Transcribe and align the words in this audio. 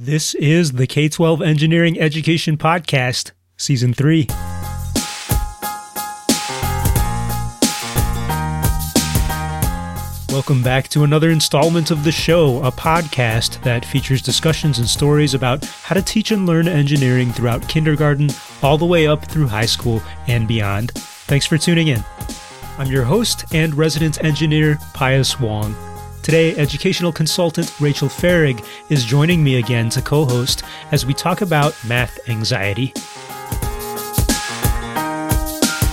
This 0.00 0.36
is 0.36 0.74
the 0.74 0.86
K 0.86 1.08
12 1.08 1.42
Engineering 1.42 1.98
Education 1.98 2.56
Podcast, 2.56 3.32
Season 3.56 3.92
3. 3.92 4.28
Welcome 10.30 10.62
back 10.62 10.86
to 10.90 11.02
another 11.02 11.30
installment 11.30 11.90
of 11.90 12.04
the 12.04 12.12
show, 12.12 12.62
a 12.62 12.70
podcast 12.70 13.60
that 13.64 13.84
features 13.84 14.22
discussions 14.22 14.78
and 14.78 14.86
stories 14.86 15.34
about 15.34 15.64
how 15.64 15.96
to 15.96 16.02
teach 16.02 16.30
and 16.30 16.46
learn 16.46 16.68
engineering 16.68 17.32
throughout 17.32 17.68
kindergarten 17.68 18.30
all 18.62 18.78
the 18.78 18.86
way 18.86 19.08
up 19.08 19.24
through 19.24 19.48
high 19.48 19.66
school 19.66 20.00
and 20.28 20.46
beyond. 20.46 20.92
Thanks 20.92 21.44
for 21.44 21.58
tuning 21.58 21.88
in. 21.88 22.04
I'm 22.78 22.86
your 22.86 23.02
host 23.02 23.52
and 23.52 23.74
resident 23.74 24.22
engineer, 24.22 24.78
Pius 24.94 25.40
Wong. 25.40 25.74
Today, 26.28 26.54
educational 26.56 27.10
consultant 27.10 27.80
Rachel 27.80 28.06
Fahrig 28.06 28.62
is 28.90 29.02
joining 29.02 29.42
me 29.42 29.56
again 29.56 29.88
to 29.88 30.02
co 30.02 30.26
host 30.26 30.62
as 30.92 31.06
we 31.06 31.14
talk 31.14 31.40
about 31.40 31.74
math 31.86 32.28
anxiety. 32.28 32.92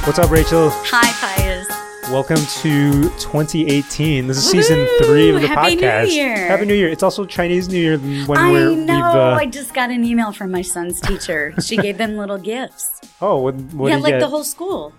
What's 0.05 0.20
up, 0.20 0.30
Rachel? 0.30 0.72
Hi, 0.72 1.38
Pius. 1.38 2.12
Welcome 2.12 2.36
to 2.36 3.04
2018. 3.18 4.27
This 4.27 4.36
is 4.36 4.52
season 4.52 4.86
three 5.02 5.30
of 5.30 5.41
the 5.41 5.48
Happy 5.48 5.76
New 5.77 5.82
podcast. 5.82 6.13
Year. 6.13 6.36
Happy 6.36 6.66
New 6.66 6.74
Year! 6.74 6.90
It's 6.90 7.02
also 7.02 7.24
Chinese 7.24 7.70
New 7.70 7.80
Year 7.80 7.98
when 8.26 8.38
I 8.38 8.52
we're 8.52 8.76
know. 8.76 8.82
we've. 8.82 8.90
Uh, 8.90 9.38
I 9.40 9.46
just 9.46 9.74
got 9.74 9.90
an 9.90 10.04
email 10.04 10.34
from 10.34 10.52
my 10.52 10.63
son's 10.63 10.99
teacher. 10.99 11.54
She 11.62 11.77
gave 11.77 11.98
them 11.98 12.18
little 12.18 12.38
gifts. 12.38 12.99
oh, 13.22 13.40
what, 13.40 13.55
what 13.55 13.88
yeah, 13.88 13.94
do 13.94 13.99
you 13.99 14.04
like 14.04 14.13
get? 14.16 14.20
the 14.20 14.27
whole 14.27 14.44
school. 14.44 14.91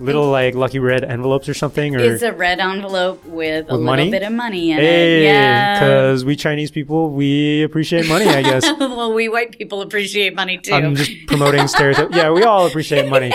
Little 0.00 0.30
like 0.30 0.54
lucky 0.54 0.78
red 0.78 1.02
envelopes 1.02 1.48
or 1.48 1.54
something, 1.54 1.96
or 1.96 1.98
It's 1.98 2.22
a 2.22 2.32
red 2.32 2.60
envelope 2.60 3.24
with, 3.24 3.66
a 3.68 3.72
little 3.72 3.84
money? 3.84 4.10
bit 4.10 4.22
of 4.22 4.32
money 4.32 4.70
in 4.70 4.78
hey, 4.78 5.20
it. 5.20 5.24
Yeah. 5.24 5.74
because 5.80 6.24
we 6.24 6.36
Chinese 6.36 6.70
people 6.70 7.10
we 7.10 7.62
appreciate 7.64 8.06
money. 8.08 8.26
I 8.26 8.42
guess 8.42 8.62
well, 8.78 9.12
we 9.12 9.28
white 9.28 9.58
people 9.58 9.82
appreciate 9.82 10.34
money 10.36 10.58
too. 10.58 10.72
I'm 10.72 10.94
just 10.94 11.10
promoting 11.26 11.66
stereotype. 11.66 12.10
Yeah, 12.12 12.30
we 12.30 12.44
all 12.44 12.66
appreciate 12.66 13.08
money. 13.16 13.32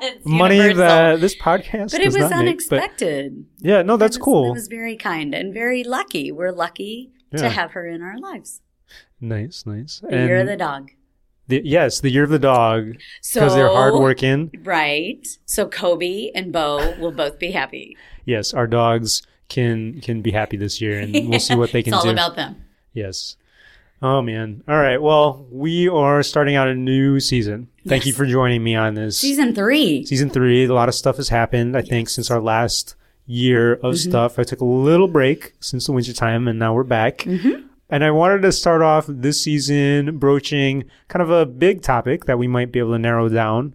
It's 0.00 0.24
money 0.24 0.56
universal. 0.56 0.78
that 0.78 1.20
this 1.20 1.34
podcast 1.36 1.92
But 1.92 2.00
it 2.00 2.06
was 2.06 2.16
not 2.16 2.22
make, 2.22 2.30
but- 2.30 2.38
unexpected. 2.38 3.44
yeah, 3.58 3.82
no, 3.82 3.96
that's 3.98 4.16
It 4.16 4.20
was- 4.20 4.24
cool. 4.24 4.48
It 4.50 4.54
was 4.54 4.68
very 4.68 4.96
kind 4.96 5.34
and 5.34 5.52
very 5.52 5.84
lucky. 5.84 6.32
We're 6.32 6.52
lucky 6.52 7.10
Yeah. 7.32 7.40
to 7.42 7.48
have 7.50 7.72
her 7.72 7.86
in 7.86 8.00
our 8.02 8.18
lives. 8.18 8.62
nice, 9.20 9.64
nice. 9.66 10.00
Year 10.10 10.40
of 10.40 10.46
the 10.46 10.56
dog. 10.56 10.90
The- 11.48 11.62
yes, 11.64 12.00
the 12.00 12.10
year 12.10 12.24
of 12.24 12.30
the 12.30 12.38
dog 12.38 12.96
So 13.22 13.40
because 13.40 13.54
they're 13.54 13.68
hardworking. 13.68 14.50
Right. 14.62 15.26
So 15.46 15.66
Kobe 15.68 16.30
and 16.34 16.52
Bo 16.52 16.94
will 17.00 17.12
both 17.12 17.38
be 17.38 17.50
happy. 17.50 17.96
Yes, 18.24 18.52
our 18.54 18.66
dogs 18.66 19.22
can 19.48 20.00
can 20.00 20.20
be 20.22 20.30
happy 20.32 20.56
this 20.56 20.80
year, 20.80 21.00
and 21.00 21.12
we'll 21.28 21.40
see 21.40 21.54
what 21.56 21.72
they 21.72 21.82
can 21.86 21.94
it's 21.94 21.98
all 21.98 22.04
do. 22.04 22.10
about 22.10 22.36
them. 22.36 22.56
Yes. 22.92 23.36
Oh 24.00 24.22
man. 24.22 24.62
All 24.68 24.76
right. 24.78 25.00
Well, 25.02 25.46
we 25.50 25.88
are 25.88 26.22
starting 26.22 26.54
out 26.54 26.68
a 26.68 26.74
new 26.74 27.18
season. 27.18 27.68
Thank 27.86 28.04
you 28.06 28.12
for 28.12 28.26
joining 28.26 28.62
me 28.62 28.76
on 28.76 28.94
this 28.94 29.16
Season 29.18 29.54
three. 29.54 30.04
season 30.04 30.28
three. 30.30 30.66
A 30.66 30.72
lot 30.74 30.88
of 30.88 30.94
stuff 30.94 31.16
has 31.16 31.30
happened. 31.30 31.76
I 31.76 31.80
think 31.82 32.08
since 32.10 32.30
our 32.30 32.40
last 32.40 32.94
year 33.26 33.74
of 33.74 33.94
Mm-hmm. 33.94 34.10
stuff. 34.10 34.38
I 34.38 34.42
took 34.44 34.60
a 34.60 34.64
little 34.64 35.08
break 35.08 35.54
since 35.60 35.86
the 35.86 35.92
winter 35.92 36.12
time, 36.12 36.46
and 36.48 36.58
now 36.58 36.74
we're 36.74 36.82
back. 36.84 37.18
Mm-hmm. 37.18 37.66
And 37.90 38.04
I 38.04 38.10
wanted 38.10 38.42
to 38.42 38.52
start 38.52 38.82
off 38.82 39.06
this 39.08 39.42
season 39.42 40.18
broaching 40.18 40.84
kind 41.08 41.22
of 41.22 41.30
a 41.30 41.46
big 41.46 41.80
topic 41.82 42.26
that 42.26 42.38
we 42.38 42.46
might 42.46 42.70
be 42.70 42.78
able 42.78 42.92
to 42.92 42.98
narrow 42.98 43.28
down. 43.28 43.74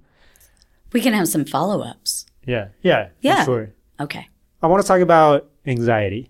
We 0.92 1.02
can 1.02 1.14
have 1.14 1.28
some 1.28 1.46
follow 1.46 1.82
ups. 1.82 2.26
Yeah. 2.46 2.68
Yeah. 2.82 3.10
Yeah. 3.22 3.44
Sure. 3.44 3.74
Okay. 4.00 4.28
I 4.62 4.68
want 4.68 4.82
to 4.84 4.88
talk 4.88 5.02
about 5.02 5.50
anxiety. 5.66 6.30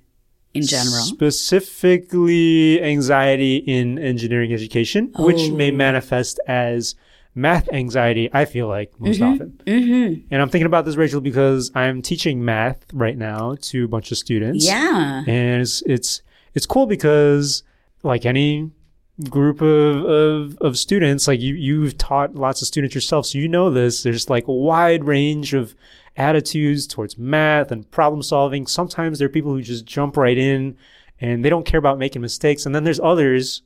In 0.54 0.62
general. 0.66 1.04
Specifically, 1.04 2.82
anxiety 2.82 3.58
in 3.58 3.98
engineering 4.00 4.54
education, 4.54 5.12
which 5.18 5.50
may 5.52 5.72
Oh. 5.72 5.76
manifest 5.76 6.40
as 6.48 6.96
math 7.36 7.68
anxiety, 7.74 8.30
I 8.32 8.46
feel 8.46 8.68
like 8.68 8.92
most 9.00 9.20
often. 9.22 9.60
Mm-hmm. 9.66 10.28
And 10.30 10.42
I'm 10.42 10.50
thinking 10.50 10.68
about 10.68 10.86
this, 10.86 10.96
Rachel, 10.96 11.22
because 11.22 11.72
I'm 11.74 12.02
teaching 12.04 12.46
math 12.46 12.86
right 12.94 13.18
now 13.18 13.56
to 13.62 13.86
a 13.86 13.88
bunch 13.88 14.12
of 14.12 14.18
students. 14.20 14.66
Yeah. 14.66 15.24
And 15.28 15.62
it's, 15.64 15.82
it's, 15.88 16.22
it's 16.54 16.68
cool 16.68 16.86
because, 16.86 17.64
like 18.04 18.26
any 18.26 18.72
group 19.30 19.62
of, 19.62 20.04
of, 20.06 20.58
of 20.60 20.78
students, 20.78 21.28
like 21.28 21.40
you, 21.40 21.54
you've 21.56 21.98
taught 21.98 22.36
lots 22.36 22.62
of 22.62 22.68
students 22.68 22.96
yourself, 22.96 23.26
so 23.26 23.38
you 23.38 23.48
know 23.48 23.70
this. 23.70 24.04
There's 24.04 24.30
like 24.30 24.48
a 24.48 24.54
wide 24.54 25.06
range 25.06 25.54
of 25.54 25.76
attitudes 26.16 26.86
towards 26.88 27.18
math 27.18 27.72
and 27.72 27.90
problem 27.90 28.22
solving. 28.22 28.68
Sometimes 28.68 29.20
there 29.20 29.26
are 29.28 29.30
people 29.32 29.52
who 29.54 29.62
just 29.62 29.86
jump 29.86 30.18
right 30.18 30.38
in 30.38 30.78
and 31.20 31.44
they 31.44 31.50
don't 31.50 31.66
care 31.66 31.80
about 31.80 31.98
making 31.98 32.22
mistakes. 32.22 32.66
And 32.66 32.76
then 32.76 32.84
there's 32.84 33.00
others 33.00 33.62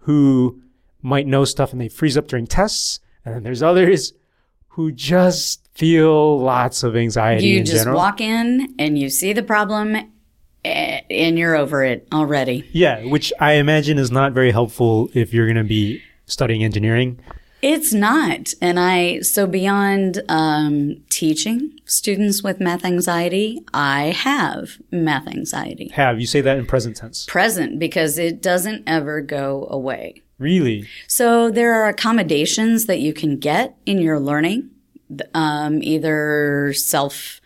who 0.00 0.60
might 1.02 1.26
know 1.26 1.44
stuff 1.44 1.72
and 1.72 1.80
they 1.80 1.88
freeze 1.88 2.16
up 2.16 2.28
during 2.28 2.46
tests. 2.46 3.00
And 3.24 3.34
then 3.34 3.42
there's 3.42 3.62
others 3.62 4.12
who 4.68 4.92
just 4.92 5.68
feel 5.74 6.38
lots 6.38 6.82
of 6.82 6.96
anxiety 6.96 7.46
You 7.46 7.62
just 7.62 7.84
general. 7.84 7.96
walk 7.96 8.20
in 8.20 8.74
and 8.78 8.98
you 8.98 9.08
see 9.08 9.32
the 9.32 9.42
problem 9.42 9.96
and 10.64 11.38
you're 11.38 11.56
over 11.56 11.82
it 11.84 12.06
already. 12.12 12.68
Yeah, 12.72 13.04
which 13.04 13.32
I 13.40 13.54
imagine 13.54 13.98
is 13.98 14.10
not 14.10 14.32
very 14.32 14.50
helpful 14.50 15.10
if 15.14 15.32
you're 15.32 15.46
going 15.46 15.56
to 15.56 15.64
be 15.64 16.02
studying 16.26 16.62
engineering. 16.62 17.18
It's 17.62 17.92
not. 17.92 18.54
And 18.62 18.80
I, 18.80 19.20
so 19.20 19.46
beyond 19.46 20.22
um, 20.28 21.02
teaching 21.10 21.78
students 21.84 22.42
with 22.42 22.58
math 22.58 22.84
anxiety, 22.84 23.62
I 23.74 24.06
have 24.06 24.78
math 24.90 25.28
anxiety. 25.28 25.88
Have 25.88 26.20
you 26.20 26.26
say 26.26 26.40
that 26.40 26.56
in 26.56 26.64
present 26.66 26.96
tense? 26.96 27.26
Present 27.26 27.78
because 27.78 28.18
it 28.18 28.40
doesn't 28.40 28.84
ever 28.86 29.20
go 29.20 29.66
away. 29.70 30.22
Really? 30.38 30.88
So 31.06 31.50
there 31.50 31.74
are 31.74 31.88
accommodations 31.88 32.86
that 32.86 33.00
you 33.00 33.12
can 33.12 33.38
get 33.38 33.76
in 33.84 33.98
your 33.98 34.18
learning, 34.18 34.70
um, 35.34 35.82
either 35.82 36.72
self 36.72 37.42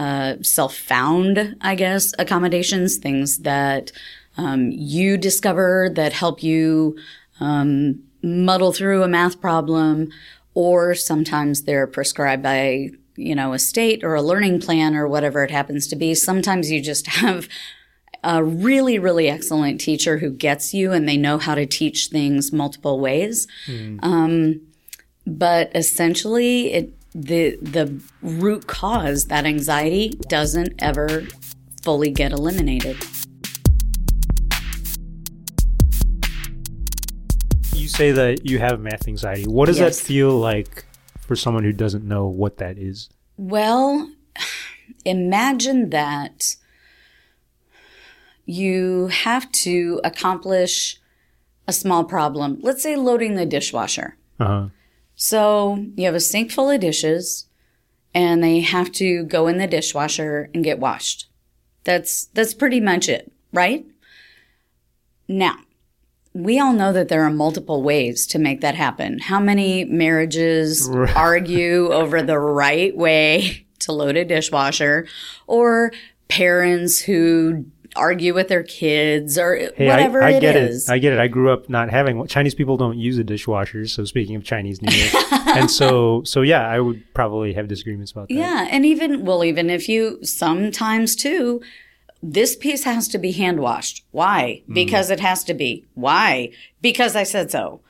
uh, 0.00 0.36
self 0.40 0.74
found, 0.74 1.56
I 1.60 1.74
guess, 1.74 2.14
accommodations, 2.18 2.96
things 2.96 3.40
that 3.40 3.92
um, 4.38 4.70
you 4.70 5.18
discover 5.18 5.90
that 5.94 6.14
help 6.14 6.42
you 6.42 6.96
um, 7.38 8.02
muddle 8.22 8.72
through 8.72 9.02
a 9.02 9.08
math 9.08 9.42
problem, 9.42 10.08
or 10.54 10.94
sometimes 10.94 11.62
they're 11.62 11.86
prescribed 11.86 12.42
by 12.42 12.88
you 13.16 13.34
know 13.34 13.52
a 13.52 13.58
state 13.58 14.02
or 14.02 14.14
a 14.14 14.22
learning 14.22 14.62
plan 14.62 14.96
or 14.96 15.06
whatever 15.06 15.44
it 15.44 15.50
happens 15.50 15.86
to 15.88 15.96
be. 15.96 16.14
Sometimes 16.14 16.70
you 16.70 16.80
just 16.80 17.06
have 17.06 17.46
a 18.24 18.42
really, 18.42 18.98
really 18.98 19.28
excellent 19.28 19.82
teacher 19.82 20.16
who 20.16 20.30
gets 20.30 20.72
you 20.72 20.92
and 20.92 21.06
they 21.06 21.18
know 21.18 21.36
how 21.36 21.54
to 21.54 21.66
teach 21.66 22.08
things 22.08 22.52
multiple 22.52 23.00
ways. 23.00 23.46
Um, 24.02 24.62
but 25.26 25.70
essentially, 25.74 26.72
it 26.72 26.94
the 27.14 27.56
the 27.62 28.00
root 28.22 28.66
cause 28.66 29.26
that 29.26 29.44
anxiety 29.44 30.10
doesn't 30.28 30.74
ever 30.78 31.26
fully 31.82 32.10
get 32.10 32.32
eliminated. 32.32 32.96
You 37.74 37.88
say 37.88 38.12
that 38.12 38.44
you 38.44 38.58
have 38.58 38.80
math 38.80 39.08
anxiety. 39.08 39.44
What 39.46 39.66
does 39.66 39.78
Yes. 39.78 39.98
that 39.98 40.04
feel 40.06 40.38
like 40.38 40.84
for 41.20 41.34
someone 41.34 41.64
who 41.64 41.72
doesn't 41.72 42.04
know 42.04 42.26
what 42.26 42.58
that 42.58 42.78
is? 42.78 43.08
Well, 43.36 44.10
imagine 45.04 45.90
that 45.90 46.56
you 48.44 49.06
have 49.08 49.50
to 49.52 50.00
accomplish 50.04 51.00
a 51.66 51.72
small 51.72 52.04
problem. 52.04 52.58
Let's 52.62 52.82
say 52.82 52.96
loading 52.96 53.36
the 53.36 53.46
dishwasher. 53.46 54.16
Uh-huh. 54.38 54.68
So 55.22 55.84
you 55.96 56.06
have 56.06 56.14
a 56.14 56.20
sink 56.20 56.50
full 56.50 56.70
of 56.70 56.80
dishes 56.80 57.44
and 58.14 58.42
they 58.42 58.60
have 58.60 58.90
to 58.92 59.22
go 59.24 59.48
in 59.48 59.58
the 59.58 59.66
dishwasher 59.66 60.48
and 60.54 60.64
get 60.64 60.78
washed. 60.78 61.28
That's 61.84 62.24
that's 62.32 62.54
pretty 62.54 62.80
much 62.80 63.06
it, 63.06 63.30
right? 63.52 63.84
Now, 65.28 65.56
we 66.32 66.58
all 66.58 66.72
know 66.72 66.94
that 66.94 67.10
there 67.10 67.22
are 67.22 67.30
multiple 67.30 67.82
ways 67.82 68.26
to 68.28 68.38
make 68.38 68.62
that 68.62 68.76
happen. 68.76 69.18
How 69.18 69.38
many 69.38 69.84
marriages 69.84 70.88
argue 71.14 71.92
over 71.92 72.22
the 72.22 72.38
right 72.38 72.96
way 72.96 73.66
to 73.80 73.92
load 73.92 74.16
a 74.16 74.24
dishwasher 74.24 75.06
or 75.46 75.92
parents 76.28 76.98
who 76.98 77.66
argue 77.96 78.34
with 78.34 78.48
their 78.48 78.62
kids 78.62 79.38
or 79.38 79.56
Hey, 79.56 79.86
whatever 79.86 80.22
I, 80.22 80.28
I 80.28 80.30
it 80.32 80.40
get 80.40 80.56
is. 80.56 80.88
it. 80.88 80.92
I 80.92 80.98
get 80.98 81.12
it. 81.12 81.18
I 81.18 81.28
grew 81.28 81.52
up 81.52 81.68
not 81.68 81.90
having 81.90 82.18
one. 82.18 82.28
Chinese 82.28 82.54
people 82.54 82.76
don't 82.76 82.98
use 82.98 83.18
a 83.18 83.24
dishwasher. 83.24 83.86
So 83.86 84.04
speaking 84.04 84.36
of 84.36 84.44
Chinese 84.44 84.80
New 84.82 84.92
Year, 84.94 85.10
and 85.46 85.70
so 85.70 86.22
so 86.24 86.42
yeah, 86.42 86.68
I 86.68 86.80
would 86.80 87.02
probably 87.14 87.52
have 87.54 87.68
disagreements 87.68 88.12
about 88.12 88.28
that. 88.28 88.34
Yeah, 88.34 88.68
and 88.70 88.84
even 88.86 89.24
well, 89.24 89.44
even 89.44 89.70
if 89.70 89.88
you 89.88 90.24
sometimes 90.24 91.16
too, 91.16 91.60
this 92.22 92.56
piece 92.56 92.84
has 92.84 93.08
to 93.08 93.18
be 93.18 93.32
hand 93.32 93.60
washed. 93.60 94.04
Why? 94.10 94.62
Mm. 94.68 94.74
Because 94.74 95.10
it 95.10 95.20
has 95.20 95.44
to 95.44 95.54
be. 95.54 95.86
Why? 95.94 96.50
Because 96.82 97.16
I 97.16 97.22
said 97.24 97.50
so. 97.50 97.80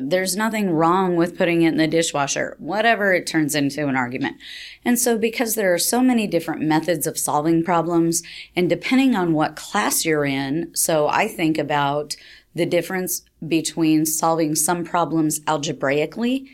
There's 0.00 0.36
nothing 0.36 0.70
wrong 0.70 1.14
with 1.14 1.38
putting 1.38 1.62
it 1.62 1.68
in 1.68 1.76
the 1.76 1.86
dishwasher, 1.86 2.56
whatever 2.58 3.14
it 3.14 3.26
turns 3.26 3.54
into 3.54 3.86
an 3.86 3.96
argument. 3.96 4.36
And 4.84 4.98
so, 4.98 5.16
because 5.16 5.54
there 5.54 5.72
are 5.72 5.78
so 5.78 6.00
many 6.00 6.26
different 6.26 6.62
methods 6.62 7.06
of 7.06 7.18
solving 7.18 7.62
problems, 7.62 8.22
and 8.56 8.68
depending 8.68 9.14
on 9.14 9.32
what 9.32 9.54
class 9.54 10.04
you're 10.04 10.24
in, 10.24 10.74
so 10.74 11.06
I 11.08 11.28
think 11.28 11.56
about 11.56 12.16
the 12.54 12.66
difference 12.66 13.22
between 13.46 14.06
solving 14.06 14.54
some 14.54 14.84
problems 14.84 15.40
algebraically 15.46 16.50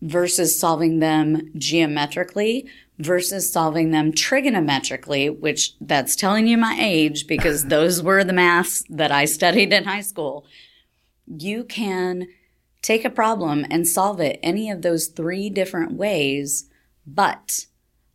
versus 0.00 0.58
solving 0.58 1.00
them 1.00 1.50
geometrically 1.56 2.68
versus 2.98 3.50
solving 3.52 3.90
them 3.90 4.12
trigonometrically, 4.12 5.38
which 5.38 5.74
that's 5.80 6.16
telling 6.16 6.46
you 6.46 6.56
my 6.56 6.76
age 6.78 7.26
because 7.26 7.64
those 7.68 8.02
were 8.02 8.24
the 8.24 8.32
maths 8.32 8.84
that 8.90 9.12
I 9.12 9.24
studied 9.24 9.72
in 9.72 9.84
high 9.84 10.00
school. 10.00 10.46
You 11.26 11.64
can 11.64 12.28
take 12.82 13.04
a 13.04 13.10
problem 13.10 13.66
and 13.70 13.86
solve 13.86 14.20
it 14.20 14.38
any 14.42 14.70
of 14.70 14.82
those 14.82 15.08
three 15.08 15.50
different 15.50 15.92
ways, 15.92 16.68
but 17.06 17.66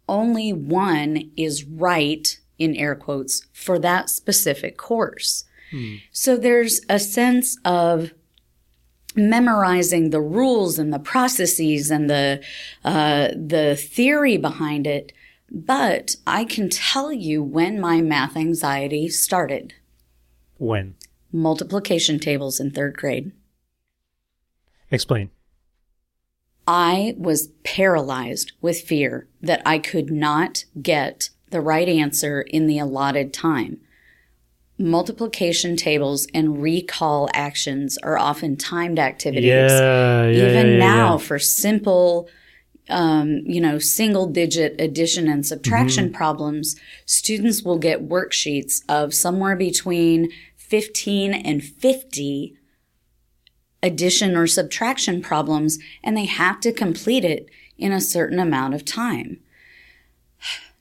only 0.08 0.54
one 0.54 1.32
is 1.36 1.64
right 1.66 2.40
in 2.58 2.76
air 2.76 2.96
quotes 2.96 3.48
for 3.52 3.80
that 3.80 4.10
specific 4.10 4.78
course. 4.78 5.46
Hmm. 5.72 5.96
So 6.12 6.38
there's 6.38 6.82
a 6.90 7.00
sense 7.00 7.58
of 7.66 8.12
memorizing 9.16 10.10
the 10.10 10.22
rules 10.22 10.80
and 10.80 10.92
the 10.92 11.00
processes 11.00 11.92
and 11.92 12.10
the 12.10 12.44
uh, 12.84 13.30
the 13.36 13.76
theory 13.76 14.38
behind 14.38 14.88
it. 14.88 15.14
But 15.52 16.16
I 16.26 16.46
can 16.46 16.70
tell 16.70 17.14
you 17.14 17.44
when 17.44 17.80
my 17.80 18.02
math 18.02 18.36
anxiety 18.36 19.10
started. 19.10 19.74
When? 20.58 20.96
Multiplication 21.32 22.20
tables 22.20 22.60
in 22.60 22.72
third 22.72 22.98
grade. 22.98 23.32
Explain. 24.94 25.30
I 26.66 27.16
was 27.18 27.48
paralyzed 27.66 28.54
with 28.62 28.80
fear 28.80 29.28
that 29.42 29.62
I 29.66 29.80
could 29.80 30.10
not 30.10 30.64
get 30.82 31.30
the 31.50 31.60
right 31.60 31.90
answer 31.90 32.42
in 32.42 32.68
the 32.68 32.80
allotted 32.80 33.34
time 33.34 33.82
multiplication 34.78 35.76
tables 35.76 36.28
and 36.34 36.62
recall 36.62 37.30
actions 37.34 37.98
are 38.04 38.18
often 38.18 38.58
timed 38.58 39.00
activities. 39.00 39.46
Yeah, 39.46 40.28
yeah 40.28 40.50
Even 40.50 40.74
yeah, 40.74 40.78
now, 40.78 41.18
for 41.18 41.38
simple, 41.40 42.28
um, 42.90 43.42
you 43.46 43.62
know, 43.62 43.80
single 43.80 44.28
digit 44.28 44.80
addition 44.80 45.28
and 45.28 45.46
subtraction 45.46 46.06
mm-hmm. 46.06 46.16
problems, 46.16 46.76
students 47.06 47.64
will 47.64 47.78
get 47.78 48.10
worksheets 48.10 48.82
of 48.90 49.14
somewhere 49.14 49.56
between 49.56 50.32
15 50.58 51.34
and 51.34 51.64
50 51.64 52.58
addition 53.84 54.36
or 54.36 54.48
subtraction 54.48 55.22
problems, 55.22 55.78
and 56.04 56.18
they 56.18 56.26
have 56.26 56.60
to 56.62 56.72
complete 56.72 57.24
it 57.24 57.50
in 57.78 57.92
a 57.92 58.02
certain 58.02 58.40
amount 58.40 58.74
of 58.74 58.86
time. 58.86 59.40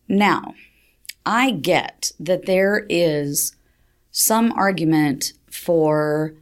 Now, 0.08 0.54
I 1.26 1.50
get 1.50 2.12
that 2.18 2.46
there 2.46 2.86
is 2.88 3.54
some 4.10 4.52
argument 4.52 5.32
for 5.50 6.34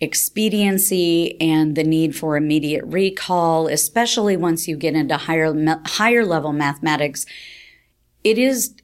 expediency 0.00 1.40
and 1.40 1.74
the 1.74 1.84
need 1.84 2.14
for 2.16 2.36
immediate 2.36 2.84
recall, 2.84 3.66
especially 3.66 4.36
once 4.36 4.68
you 4.68 4.76
get 4.76 4.94
into 4.94 5.16
higher, 5.16 5.54
higher 5.86 6.24
level 6.24 6.52
mathematics. 6.52 7.24
It 8.24 8.38
is 8.38 8.74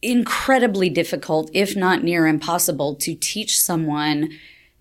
incredibly 0.00 0.88
difficult, 0.88 1.50
if 1.52 1.76
not 1.76 2.02
near 2.02 2.26
impossible, 2.26 2.94
to 2.96 3.14
teach 3.14 3.58
someone 3.58 4.30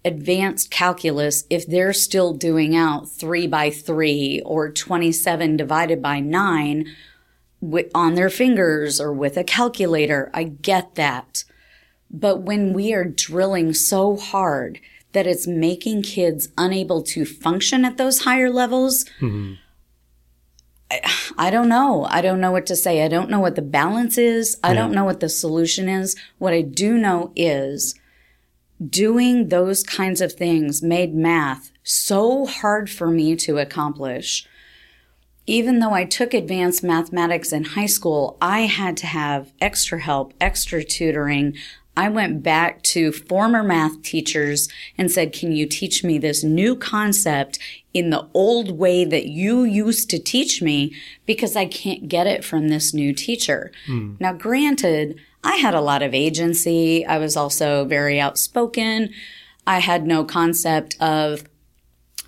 advanced 0.03 0.71
calculus 0.71 1.45
if 1.49 1.67
they're 1.67 1.93
still 1.93 2.33
doing 2.33 2.75
out 2.75 3.09
three 3.09 3.47
by 3.47 3.69
three 3.69 4.41
or 4.45 4.71
27 4.71 5.57
divided 5.57 6.01
by 6.01 6.19
nine 6.19 6.85
on 7.93 8.15
their 8.15 8.29
fingers 8.29 8.99
or 8.99 9.13
with 9.13 9.37
a 9.37 9.43
calculator. 9.43 10.31
I 10.33 10.43
get 10.45 10.95
that. 10.95 11.43
But 12.09 12.41
when 12.41 12.73
we 12.73 12.93
are 12.93 13.05
drilling 13.05 13.73
so 13.73 14.17
hard 14.17 14.79
that 15.13 15.27
it's 15.27 15.47
making 15.47 16.03
kids 16.03 16.49
unable 16.57 17.03
to 17.03 17.25
function 17.25 17.85
at 17.85 17.97
those 17.97 18.23
higher 18.23 18.49
levels, 18.49 19.05
mm-hmm. 19.19 19.53
I, 20.89 21.11
I, 21.37 21.49
don't 21.51 21.69
know. 21.69 22.05
I 22.09 22.21
don't 22.21 22.41
know 22.41 22.51
what 22.51 22.65
to 22.67 22.75
say. 22.75 23.03
I 23.03 23.07
don't 23.07 23.29
know 23.29 23.39
what 23.39 23.55
the 23.55 23.61
balance 23.61 24.17
is. 24.17 24.57
I 24.63 24.69
yeah. 24.69 24.73
don't 24.75 24.91
know 24.91 25.05
what 25.05 25.19
the 25.19 25.29
solution 25.29 25.87
is. 25.87 26.15
What 26.37 26.53
I 26.53 26.61
do 26.61 26.97
know 26.97 27.31
is 27.35 27.95
doing 28.89 29.49
those 29.49 29.83
kinds 29.83 30.21
of 30.21 30.33
things 30.33 30.81
made 30.81 31.13
math 31.13 31.71
so 31.83 32.45
hard 32.45 32.89
for 32.89 33.07
me 33.07 33.35
to 33.35 33.57
accomplish. 33.57 34.47
Even 35.47 35.79
though 35.79 35.93
I 35.93 36.05
took 36.05 36.33
advanced 36.33 36.83
mathematics 36.83 37.51
in 37.51 37.63
high 37.63 37.87
school, 37.87 38.37
I 38.41 38.61
had 38.61 38.95
to 38.97 39.07
have 39.07 39.51
extra 39.59 39.99
help, 39.99 40.33
extra 40.39 40.83
tutoring. 40.83 41.55
I 41.97 42.07
went 42.09 42.41
back 42.41 42.83
to 42.83 43.11
former 43.11 43.63
math 43.63 44.01
teachers 44.01 44.69
and 44.97 45.11
said, 45.11 45.33
can 45.33 45.51
you 45.51 45.65
teach 45.65 46.03
me 46.03 46.17
this 46.17 46.43
new 46.43 46.75
concept 46.75 47.59
in 47.93 48.11
the 48.11 48.27
old 48.33 48.77
way 48.77 49.03
that 49.03 49.25
you 49.25 49.63
used 49.63 50.09
to 50.11 50.19
teach 50.19 50.61
me? 50.61 50.95
Because 51.25 51.55
I 51.55 51.65
can't 51.65 52.07
get 52.07 52.27
it 52.27 52.45
from 52.45 52.69
this 52.69 52.93
new 52.93 53.11
teacher. 53.11 53.71
Mm. 53.87 54.21
Now, 54.21 54.31
granted, 54.31 55.19
I 55.43 55.55
had 55.55 55.73
a 55.73 55.81
lot 55.81 56.03
of 56.03 56.13
agency. 56.13 57.05
I 57.05 57.17
was 57.17 57.35
also 57.35 57.85
very 57.85 58.19
outspoken. 58.19 59.11
I 59.65 59.79
had 59.79 60.05
no 60.05 60.23
concept 60.23 60.95
of 60.99 61.43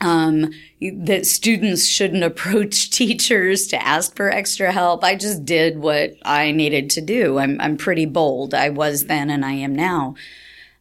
um, 0.01 0.51
that 0.81 1.25
students 1.25 1.88
shouldn't 1.88 2.24
approach 2.24 2.89
teachers 2.92 3.68
to 3.68 3.81
ask 3.81 4.15
for 4.15 4.30
extra 4.30 4.71
help. 4.71 5.04
I 5.04 5.15
just 5.15 5.45
did 5.45 5.80
what 5.80 6.13
I 6.24 6.51
needed 6.51 6.89
to 6.92 7.01
do. 7.01 7.39
I'm, 7.39 7.60
I'm 7.62 7.77
pretty 7.77 8.06
bold. 8.06 8.54
I 8.54 8.69
was 8.69 9.06
then 9.06 9.30
and 9.30 9.45
I 9.45 9.54
am 9.54 9.75
now. 9.75 10.15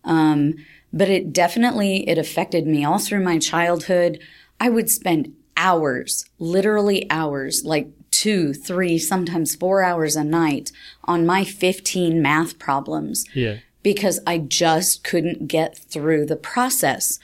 Um, 0.05 0.55
but 0.93 1.09
it 1.09 1.33
definitely, 1.33 2.09
it 2.09 2.19
affected 2.19 2.67
me 2.67 2.85
all 2.85 2.99
through 2.99 3.23
my 3.23 3.39
childhood. 3.39 4.21
I 4.59 4.69
would 4.69 4.91
spend 4.91 5.35
hours, 5.57 6.25
literally 6.39 7.09
hours, 7.11 7.65
like 7.65 7.89
two, 8.13 8.55
three, 8.55 8.99
sometimes 8.99 9.57
four 9.57 9.83
hours 9.83 10.15
a 10.15 10.23
night 10.23 10.71
on 11.05 11.27
my 11.27 11.43
15 11.43 12.23
math 12.23 12.59
problems. 12.61 13.25
Yeah. 13.35 13.57
Because 13.83 14.21
I 14.25 14.39
just 14.39 15.03
couldn't 15.03 15.49
get 15.49 15.77
through 15.77 16.27
the 16.27 16.37
process. 16.37 17.19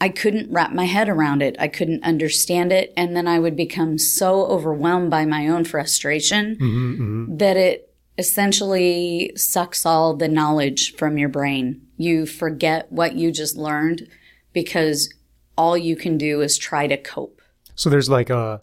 I 0.00 0.10
couldn't 0.10 0.52
wrap 0.52 0.72
my 0.72 0.84
head 0.84 1.08
around 1.08 1.40
it. 1.40 1.56
I 1.58 1.68
couldn't 1.68 2.04
understand 2.04 2.72
it. 2.72 2.92
And 2.94 3.16
then 3.16 3.26
I 3.26 3.38
would 3.38 3.56
become 3.56 3.96
so 3.96 4.44
overwhelmed 4.46 5.10
by 5.10 5.24
my 5.24 5.48
own 5.48 5.64
frustration 5.64 6.56
mm-hmm, 6.56 6.92
mm-hmm. 6.92 7.36
that 7.38 7.56
it 7.56 7.94
essentially 8.18 9.32
sucks 9.36 9.86
all 9.86 10.14
the 10.14 10.28
knowledge 10.28 10.94
from 10.96 11.16
your 11.16 11.30
brain. 11.30 11.80
You 11.96 12.26
forget 12.26 12.90
what 12.92 13.14
you 13.14 13.32
just 13.32 13.56
learned 13.56 14.08
because 14.52 15.12
all 15.56 15.78
you 15.78 15.96
can 15.96 16.18
do 16.18 16.40
is 16.40 16.58
try 16.58 16.86
to 16.86 16.96
cope. 16.96 17.40
So 17.74 17.88
there's 17.88 18.10
like 18.10 18.30
a 18.30 18.62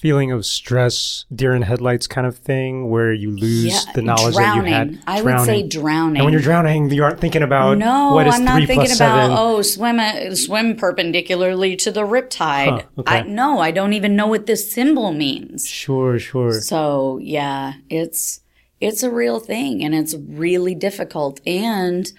feeling 0.00 0.32
of 0.32 0.46
stress, 0.46 1.26
deer 1.34 1.54
in 1.54 1.60
headlights 1.60 2.06
kind 2.06 2.26
of 2.26 2.38
thing, 2.38 2.88
where 2.88 3.12
you 3.12 3.30
lose 3.30 3.66
yeah, 3.66 3.92
the 3.94 4.00
knowledge 4.00 4.34
drowning. 4.34 4.72
that 4.72 4.90
you 4.90 4.96
had. 4.96 5.02
I 5.06 5.20
would 5.20 5.44
say 5.44 5.62
drowning. 5.62 6.16
And 6.16 6.24
when 6.24 6.32
you're 6.32 6.40
drowning, 6.40 6.90
you 6.90 7.04
aren't 7.04 7.20
thinking 7.20 7.42
about 7.42 7.76
no, 7.76 8.14
what 8.14 8.26
is 8.26 8.34
I'm 8.34 8.44
not 8.44 8.56
three 8.56 8.66
thinking 8.66 8.86
plus 8.86 8.98
about 8.98 9.26
seven. 9.26 9.36
oh 9.38 9.60
swim 9.60 10.00
a, 10.00 10.34
swim 10.34 10.76
perpendicularly 10.76 11.76
to 11.76 11.90
the 11.90 12.00
riptide. 12.00 12.80
Huh, 12.80 12.82
okay. 12.98 13.18
I 13.18 13.22
no, 13.24 13.58
I 13.58 13.72
don't 13.72 13.92
even 13.92 14.16
know 14.16 14.26
what 14.26 14.46
this 14.46 14.72
symbol 14.72 15.12
means. 15.12 15.68
Sure, 15.68 16.18
sure. 16.18 16.62
So 16.62 17.18
yeah, 17.18 17.74
it's 17.90 18.40
it's 18.80 19.02
a 19.02 19.10
real 19.10 19.38
thing, 19.38 19.84
and 19.84 19.94
it's 19.94 20.14
really 20.14 20.74
difficult. 20.74 21.40
And 21.46 22.10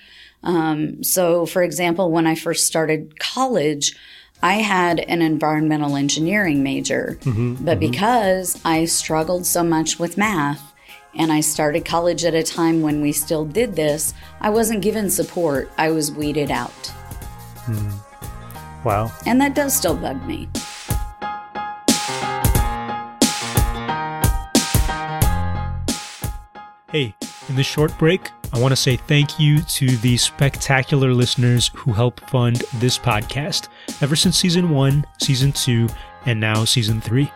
um, 0.43 1.03
so, 1.03 1.47
for 1.47 1.63
example, 1.63 2.11
when 2.11 2.27
I 2.27 2.35
first 2.35 2.67
started 2.67 3.19
college. 3.19 3.95
I 4.43 4.55
had 4.55 5.01
an 5.01 5.21
environmental 5.21 5.95
engineering 5.95 6.63
major, 6.63 7.19
mm-hmm, 7.21 7.63
but 7.63 7.79
mm-hmm. 7.79 7.91
because 7.91 8.59
I 8.65 8.85
struggled 8.85 9.45
so 9.45 9.63
much 9.63 9.99
with 9.99 10.17
math 10.17 10.73
and 11.13 11.31
I 11.31 11.41
started 11.41 11.85
college 11.85 12.25
at 12.25 12.33
a 12.33 12.41
time 12.41 12.81
when 12.81 13.01
we 13.01 13.11
still 13.11 13.45
did 13.45 13.75
this, 13.75 14.15
I 14.39 14.49
wasn't 14.49 14.81
given 14.81 15.11
support. 15.11 15.69
I 15.77 15.91
was 15.91 16.11
weeded 16.11 16.49
out. 16.49 16.71
Mm. 17.65 17.91
Wow. 18.83 19.11
And 19.27 19.39
that 19.41 19.53
does 19.53 19.75
still 19.75 19.95
bug 19.95 20.25
me. 20.25 20.49
Hey, 26.89 27.13
in 27.47 27.55
this 27.55 27.67
short 27.67 27.95
break, 27.99 28.31
I 28.53 28.59
want 28.59 28.71
to 28.71 28.75
say 28.75 28.97
thank 28.97 29.39
you 29.39 29.61
to 29.61 29.97
the 29.97 30.17
spectacular 30.17 31.13
listeners 31.13 31.71
who 31.75 31.93
help 31.93 32.19
fund 32.29 32.63
this 32.75 32.97
podcast 32.97 33.69
ever 34.01 34.15
since 34.15 34.37
season 34.37 34.69
one, 34.69 35.05
season 35.19 35.51
two, 35.51 35.87
and 36.25 36.39
now 36.39 36.65
season 36.65 37.01
three. 37.01 37.31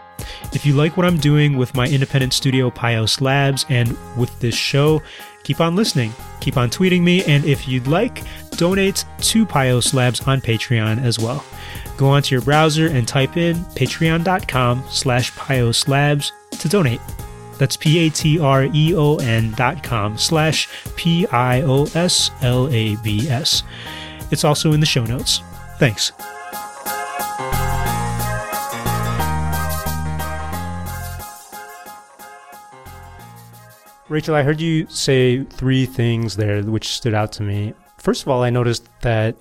If 0.53 0.65
you 0.65 0.73
like 0.73 0.95
what 0.95 1.05
I'm 1.05 1.17
doing 1.17 1.57
with 1.57 1.75
my 1.75 1.87
independent 1.87 2.33
studio, 2.33 2.69
Pios 2.69 3.19
Labs, 3.21 3.65
and 3.69 3.97
with 4.15 4.39
this 4.39 4.55
show, 4.55 5.01
keep 5.43 5.59
on 5.59 5.75
listening, 5.75 6.13
keep 6.39 6.57
on 6.57 6.69
tweeting 6.69 7.01
me, 7.01 7.23
and 7.25 7.43
if 7.45 7.67
you'd 7.67 7.87
like, 7.87 8.23
donate 8.51 9.03
to 9.19 9.45
Pios 9.45 9.93
Labs 9.93 10.21
on 10.27 10.39
Patreon 10.41 11.03
as 11.03 11.19
well. 11.19 11.43
Go 11.97 12.07
onto 12.07 12.35
your 12.35 12.41
browser 12.41 12.87
and 12.87 13.07
type 13.07 13.37
in 13.37 13.55
patreon.com 13.55 14.83
slash 14.89 15.31
Pios 15.33 15.87
Labs 15.87 16.31
to 16.51 16.69
donate. 16.69 17.01
That's 17.57 17.77
P-A-T-R-E-O-N 17.77 19.51
dot 19.51 19.81
com 19.83 20.17
slash 20.17 20.67
P-I-O-S-L-A-B-S. 20.95 21.63
It's 24.31 24.43
also 24.43 24.73
in 24.73 24.79
the 24.79 24.85
show 24.85 25.05
notes. 25.05 25.41
Thanks. 25.77 26.11
Rachel, 34.07 34.35
I 34.35 34.43
heard 34.43 34.61
you 34.61 34.85
say 34.87 35.43
three 35.45 35.87
things 35.87 36.35
there 36.35 36.61
which 36.61 36.89
stood 36.89 37.15
out 37.15 37.31
to 37.33 37.43
me. 37.43 37.73
First 37.97 38.21
of 38.21 38.27
all, 38.27 38.43
I 38.43 38.51
noticed 38.51 38.87
that 39.01 39.35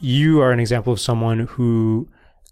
you 0.00 0.42
are 0.42 0.52
an 0.52 0.60
example 0.60 0.92
of 0.92 1.00
someone 1.00 1.40
who 1.40 2.06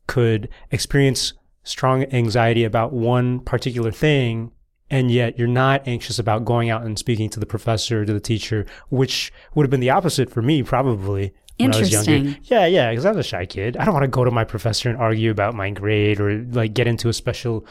could 0.07 0.49
experience 0.71 1.35
strong 1.64 2.04
anxiety 2.14 2.64
about 2.64 2.95
one 2.95 3.40
particular 3.40 3.92
thing 3.92 4.52
and 4.92 5.11
yet 5.11 5.37
you're 5.37 5.49
not 5.49 5.88
anxious 5.88 6.20
about 6.20 6.44
going 6.44 6.70
out 6.70 6.82
and 6.82 6.96
speaking 6.99 7.28
to 7.30 7.40
the 7.40 7.46
professor 7.46 8.04
to 8.04 8.12
the 8.12 8.20
teacher 8.20 8.64
which 8.90 9.32
would 9.54 9.64
have 9.64 9.70
been 9.70 9.80
the 9.80 9.90
opposite 9.90 10.30
for 10.30 10.42
me 10.42 10.62
probably 10.62 11.32
when 11.58 11.75
I 11.75 11.78
was 11.80 11.92
younger. 11.92 12.12
Interesting. 12.12 12.44
Yeah, 12.44 12.66
yeah, 12.66 12.90
because 12.90 13.04
I 13.04 13.11
was 13.11 13.18
a 13.18 13.28
shy 13.28 13.46
kid. 13.46 13.76
I 13.76 13.84
don't 13.84 13.94
want 13.94 14.04
to 14.04 14.08
go 14.08 14.25
to 14.25 14.30
my 14.30 14.44
professor 14.44 14.88
and 14.88 14.99
argue 14.99 15.30
about 15.30 15.54
my 15.54 15.70
grade 15.70 16.20
or 16.20 16.42
like 16.44 16.75
get 16.75 16.87
into 16.87 17.08
a 17.08 17.12
special 17.12 17.66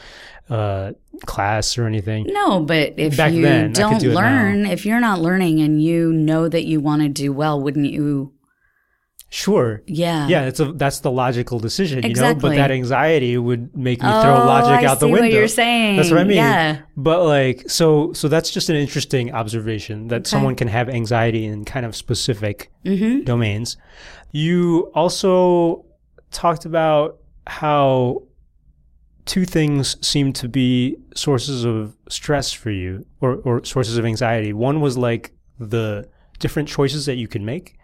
uh, 0.50 0.92
class 1.26 1.76
or 1.78 1.86
anything. 1.86 2.26
No, 2.28 2.60
but 2.60 2.94
if 2.96 3.16
Back 3.16 3.32
you 3.32 3.42
then, 3.42 3.72
don't 3.72 4.00
do 4.00 4.12
learn, 4.12 4.66
if 4.66 4.86
you're 4.86 5.00
not 5.00 5.20
learning 5.20 5.60
and 5.60 5.82
you 5.82 6.12
know 6.12 6.48
that 6.48 6.64
you 6.64 6.80
want 6.80 7.02
to 7.02 7.08
do 7.08 7.32
well, 7.32 7.60
wouldn't 7.60 7.90
you? 7.90 8.32
Sure. 9.34 9.80
Yeah. 9.86 10.28
Yeah, 10.28 10.42
it's 10.44 10.60
a 10.60 10.72
that's 10.72 11.00
the 11.00 11.10
logical 11.10 11.58
decision, 11.58 12.02
you 12.04 12.14
know. 12.14 12.34
But 12.34 12.50
that 12.56 12.70
anxiety 12.70 13.38
would 13.38 13.74
make 13.74 14.02
me 14.02 14.08
Oh, 14.10 14.22
throw 14.22 14.34
logic 14.44 14.84
I 14.86 14.90
out 14.90 15.00
the 15.00 15.08
window. 15.08 15.22
what 15.22 15.32
you're 15.32 15.48
saying. 15.48 15.96
That's 15.96 16.10
what 16.10 16.20
I 16.20 16.24
mean. 16.24 16.36
Yeah. 16.36 16.82
But 16.98 17.24
like, 17.24 17.68
so 17.70 18.12
so 18.12 18.28
that's 18.28 18.50
just 18.50 18.68
an 18.68 18.76
interesting 18.76 19.32
observation 19.32 20.08
that 20.08 20.26
someone 20.26 20.54
can 20.54 20.68
have 20.68 20.90
anxiety 20.90 21.46
in 21.46 21.64
kind 21.64 21.86
of 21.86 21.96
specific 21.96 22.70
Mm-hmm. 22.84 23.22
domains. 23.24 23.78
You 24.32 24.90
also 24.94 25.86
talked 26.30 26.66
about 26.66 27.18
how 27.46 28.24
two 29.24 29.44
things 29.46 29.96
seem 30.06 30.32
to 30.34 30.48
be 30.48 30.96
sources 31.14 31.64
of 31.64 31.96
stress 32.10 32.52
for 32.52 32.70
you 32.70 33.06
or, 33.22 33.36
or 33.36 33.64
sources 33.64 33.96
of 33.96 34.04
anxiety. 34.04 34.52
One 34.52 34.82
was 34.82 34.98
like 34.98 35.32
the 35.58 36.06
different 36.38 36.68
choices 36.68 37.06
that 37.06 37.16
you 37.16 37.28
can 37.28 37.44
make 37.46 37.76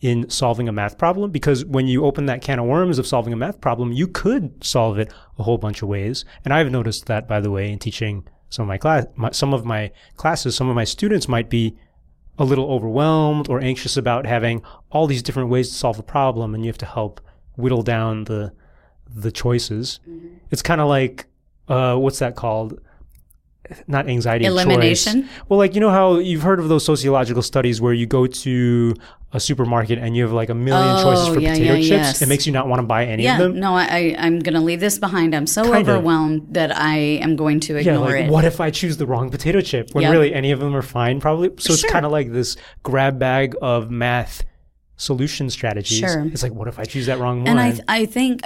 in 0.00 0.28
solving 0.30 0.68
a 0.68 0.72
math 0.72 0.96
problem 0.96 1.30
because 1.30 1.64
when 1.64 1.86
you 1.86 2.06
open 2.06 2.26
that 2.26 2.40
can 2.40 2.58
of 2.58 2.66
worms 2.66 2.98
of 2.98 3.06
solving 3.06 3.32
a 3.32 3.36
math 3.36 3.60
problem, 3.60 3.92
you 3.92 4.06
could 4.06 4.64
solve 4.64 4.98
it 4.98 5.12
a 5.38 5.42
whole 5.42 5.58
bunch 5.58 5.82
of 5.82 5.88
ways. 5.88 6.24
And 6.44 6.54
I've 6.54 6.70
noticed 6.70 7.06
that 7.06 7.28
by 7.28 7.40
the 7.40 7.50
way 7.50 7.70
in 7.70 7.78
teaching 7.78 8.26
some 8.48 8.64
of 8.64 8.68
my 8.68 8.78
class, 8.78 9.06
my, 9.14 9.30
some 9.30 9.52
of 9.52 9.64
my 9.64 9.92
classes, 10.16 10.56
some 10.56 10.68
of 10.68 10.74
my 10.74 10.84
students 10.84 11.28
might 11.28 11.50
be 11.50 11.76
a 12.38 12.44
little 12.44 12.70
overwhelmed 12.72 13.48
or 13.50 13.60
anxious 13.60 13.96
about 13.96 14.24
having 14.24 14.62
all 14.90 15.06
these 15.06 15.22
different 15.22 15.50
ways 15.50 15.68
to 15.68 15.74
solve 15.74 15.98
a 15.98 16.02
problem 16.02 16.54
and 16.54 16.64
you 16.64 16.68
have 16.68 16.78
to 16.78 16.86
help 16.86 17.20
whittle 17.56 17.82
down 17.82 18.24
the 18.24 18.52
the 19.14 19.32
choices. 19.32 20.00
It's 20.50 20.62
kind 20.62 20.80
of 20.80 20.88
like 20.88 21.26
uh, 21.68 21.96
what's 21.96 22.20
that 22.20 22.36
called? 22.36 22.80
Not 23.86 24.08
anxiety 24.08 24.46
of 24.46 24.54
choice. 24.54 24.64
Elimination? 24.64 25.28
Well, 25.48 25.58
like 25.58 25.74
you 25.74 25.80
know 25.80 25.90
how 25.90 26.18
you've 26.18 26.42
heard 26.42 26.58
of 26.58 26.68
those 26.68 26.84
sociological 26.84 27.42
studies 27.42 27.80
where 27.80 27.92
you 27.92 28.06
go 28.06 28.26
to 28.26 28.94
a 29.32 29.38
supermarket 29.38 29.96
and 29.98 30.16
you 30.16 30.24
have 30.24 30.32
like 30.32 30.48
a 30.48 30.54
million 30.54 30.96
Oh, 30.98 31.02
choices 31.04 31.28
for 31.28 31.38
yeah, 31.40 31.52
potato 31.52 31.74
yeah, 31.74 31.78
chips. 31.78 31.88
yes. 31.88 32.22
It 32.22 32.28
makes 32.28 32.46
you 32.46 32.52
not 32.52 32.66
want 32.66 32.80
to 32.80 32.86
buy 32.86 33.04
any 33.06 33.22
Yeah. 33.22 33.34
of 33.34 33.38
them. 33.38 33.54
Yeah, 33.54 33.60
no, 33.60 33.76
I, 33.76 33.84
I, 33.84 34.16
I'm 34.18 34.40
going 34.40 34.54
to 34.54 34.60
leave 34.60 34.80
this 34.80 34.98
behind. 34.98 35.36
I'm 35.36 35.46
so 35.46 35.62
Kind 35.70 35.88
of. 35.88 35.88
overwhelmed 35.88 36.48
that 36.54 36.76
I 36.76 36.96
am 36.96 37.36
going 37.36 37.60
to 37.60 37.74
Yeah, 37.74 37.80
ignore 37.80 38.06
like 38.10 38.24
it. 38.24 38.30
what 38.30 38.44
if 38.44 38.60
I 38.60 38.70
choose 38.70 38.96
the 38.96 39.06
wrong 39.06 39.30
potato 39.30 39.60
chip 39.60 39.90
when 39.92 40.10
really 40.10 40.34
any 40.34 40.50
of 40.50 40.58
them 40.58 40.74
are 40.74 40.82
fine? 40.82 41.20
Probably. 41.20 41.50
So 41.58 41.74
it's 41.74 41.82
Sure. 41.82 41.90
kind 41.90 42.04
of 42.04 42.10
like 42.10 42.32
this 42.32 42.56
grab 42.82 43.20
bag 43.20 43.54
of 43.62 43.88
math 43.88 44.42
solution 44.96 45.48
strategies. 45.48 45.98
Sure. 45.98 46.26
It's 46.32 46.42
like, 46.42 46.52
what 46.52 46.66
if 46.66 46.80
I 46.80 46.84
choose 46.84 47.06
that 47.06 47.20
wrong 47.20 47.44
one? 47.44 47.48
And 47.56 47.60
I, 47.60 47.78
I 47.86 48.06
think, 48.06 48.40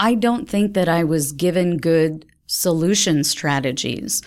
I 0.00 0.14
don't 0.14 0.48
think 0.48 0.74
that 0.74 0.88
I 0.88 1.04
was 1.04 1.30
given 1.30 1.76
good 1.76 2.26
solution 2.46 3.22
strategies. 3.22 4.20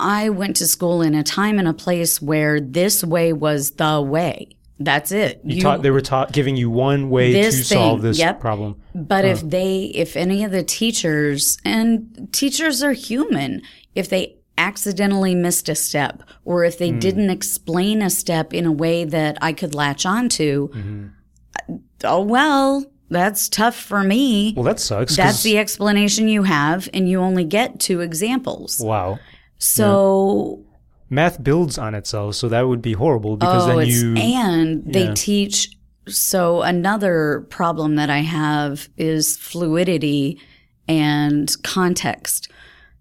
I 0.00 0.30
went 0.30 0.56
to 0.56 0.66
school 0.66 1.02
in 1.02 1.14
a 1.14 1.22
time 1.22 1.58
and 1.58 1.68
a 1.68 1.72
place 1.72 2.20
where 2.22 2.60
this 2.60 3.04
way 3.04 3.32
was 3.32 3.72
the 3.72 4.00
way. 4.00 4.56
That's 4.82 5.12
it. 5.12 5.42
you, 5.44 5.60
taught 5.60 5.82
they 5.82 5.90
were 5.90 6.00
taught 6.00 6.32
giving 6.32 6.56
you 6.56 6.70
one 6.70 7.10
way 7.10 7.32
to 7.32 7.38
This 7.42 7.68
solve 7.68 8.00
this 8.00 8.18
yep. 8.18 8.40
problem. 8.40 8.80
But 8.94 9.26
if 9.26 9.42
they, 9.42 9.84
if 9.94 10.16
any 10.16 10.42
of 10.42 10.52
the 10.52 10.62
teachers, 10.62 11.58
and 11.66 12.28
teachers 12.32 12.82
are 12.82 12.92
human, 12.94 13.60
if 13.94 14.08
they 14.08 14.36
accidentally 14.56 15.34
missed 15.34 15.68
a 15.68 15.74
step 15.74 16.22
or 16.46 16.64
if 16.64 16.78
they 16.78 16.90
didn't 16.92 17.28
explain 17.30 18.00
a 18.00 18.08
step 18.08 18.54
in 18.54 18.64
a 18.64 18.72
way 18.72 19.04
that 19.04 19.36
I 19.42 19.52
could 19.52 19.74
latch 19.74 20.06
onto, 20.06 20.68
Mm-hmm. 20.68 21.76
oh, 22.04 22.22
well, 22.22 22.84
that's 23.10 23.48
tough 23.50 23.76
for 23.76 24.02
me. 24.02 24.54
Well, 24.56 24.64
that 24.64 24.80
sucks. 24.80 25.16
That's 25.16 25.42
the 25.42 25.58
explanation 25.58 26.28
you 26.28 26.44
have, 26.44 26.88
and 26.94 27.08
you 27.08 27.20
only 27.20 27.44
get 27.44 27.80
two 27.80 28.00
examples. 28.00 28.80
wow. 28.80 29.18
So, 29.60 30.64
Math 31.10 31.42
builds 31.44 31.76
on 31.76 31.94
itself, 31.94 32.34
so 32.34 32.48
that 32.48 32.62
would 32.62 32.80
be 32.80 32.94
horrible 32.94 33.36
because 33.36 33.68
oh, 33.68 33.76
then 33.76 33.86
you. 33.86 34.16
and 34.16 34.82
they 34.92 35.04
yeah. 35.04 35.14
teach. 35.14 35.76
So, 36.08 36.62
another 36.62 37.46
problem 37.50 37.96
that 37.96 38.08
I 38.10 38.18
have 38.18 38.88
is 38.96 39.36
fluidity 39.36 40.40
and 40.88 41.54
context. 41.62 42.50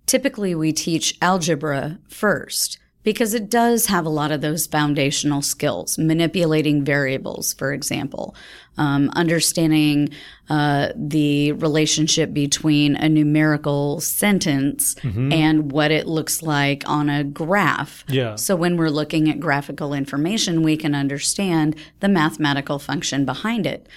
Typically, 0.06 0.54
we 0.54 0.74
teach 0.74 1.18
algebra 1.22 1.98
first 2.10 2.78
because 3.04 3.34
it 3.34 3.50
does 3.50 3.86
have 3.86 4.06
a 4.06 4.10
lot 4.10 4.32
of 4.32 4.42
those 4.42 4.68
foundational 4.68 5.42
skills, 5.42 5.98
manipulating 5.98 6.84
variables, 6.84 7.54
for 7.54 7.72
example, 7.74 8.36
um, 8.78 9.10
understanding 9.16 10.10
uh, 10.50 10.90
the 10.96 11.54
relationship 11.54 12.34
between 12.34 12.96
a 12.96 13.08
numerical 13.08 14.02
sentence 14.02 14.96
and 15.04 15.72
what 15.72 15.92
it 15.92 16.08
looks 16.08 16.42
like 16.42 16.88
on 16.88 17.10
a 17.10 17.24
graph. 17.24 18.04
Yeah. 18.08 18.36
So 18.36 18.56
when 18.56 18.78
we're 18.78 18.90
looking 18.90 19.30
at 19.30 19.40
graphical 19.40 19.94
information, 19.94 20.62
we 20.62 20.78
can 20.78 20.94
understand 20.94 21.76
the 22.00 22.10
mathematical 22.10 22.80
function 22.80 23.26
behind 23.26 23.66
it. 23.66 23.88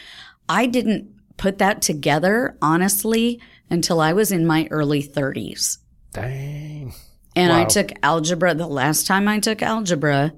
I 0.49 0.67
didn't 0.67 1.09
put 1.37 1.59
that 1.59 1.83
together, 1.83 2.57
honestly, 2.63 3.41
until 3.71 4.01
I 4.01 4.13
was 4.13 4.31
in 4.31 4.47
my 4.47 4.69
early 4.71 5.03
30s. 5.03 5.79
Dang. 6.13 6.93
And 7.35 7.53
I 7.53 7.65
took 7.65 7.93
algebra. 8.03 8.55
The 8.55 8.67
last 8.67 9.07
time 9.07 9.27
I 9.27 9.39
took 9.39 9.63
algebra, 9.63 10.35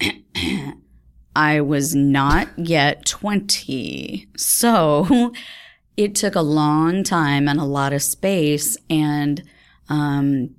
I 1.36 1.60
was 1.60 1.94
not 1.94 2.48
yet 2.56 3.06
20. 3.06 4.28
So 4.36 5.32
it 5.96 6.14
took 6.14 6.34
a 6.34 6.42
long 6.42 7.04
time 7.04 7.48
and 7.48 7.60
a 7.60 7.64
lot 7.64 7.92
of 7.92 8.02
space 8.02 8.76
and 8.90 9.42
um, 9.88 10.54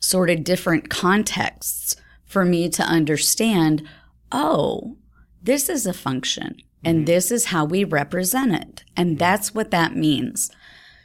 sort 0.00 0.30
of 0.30 0.44
different 0.44 0.90
contexts 0.90 1.96
for 2.24 2.44
me 2.44 2.68
to 2.68 2.82
understand 2.82 3.88
oh, 4.30 4.96
this 5.42 5.68
is 5.70 5.86
a 5.86 5.92
function 5.94 6.56
and 6.84 7.06
this 7.06 7.30
is 7.30 7.46
how 7.46 7.64
we 7.64 7.82
represent 7.84 8.52
it. 8.52 8.84
And 8.96 9.18
that's 9.18 9.54
what 9.54 9.70
that 9.70 9.96
means. 9.96 10.50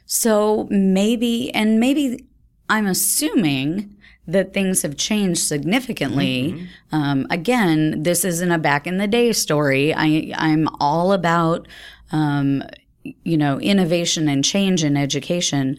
So 0.06 0.68
maybe, 0.70 1.52
and 1.54 1.80
maybe 1.80 2.26
I'm 2.68 2.86
assuming 2.86 3.96
that 4.26 4.54
things 4.54 4.82
have 4.82 4.96
changed 4.96 5.40
significantly. 5.40 6.66
Um, 6.92 7.26
again, 7.28 8.02
this 8.02 8.24
isn't 8.24 8.50
a 8.50 8.58
back 8.58 8.86
in 8.86 8.96
the 8.96 9.06
day 9.06 9.32
story. 9.32 9.92
I, 9.94 10.32
I'm 10.36 10.68
all 10.80 11.12
about, 11.12 11.68
um, 12.10 12.62
you 13.02 13.36
know, 13.36 13.60
innovation 13.60 14.28
and 14.28 14.42
change 14.42 14.82
in 14.82 14.96
education. 14.96 15.76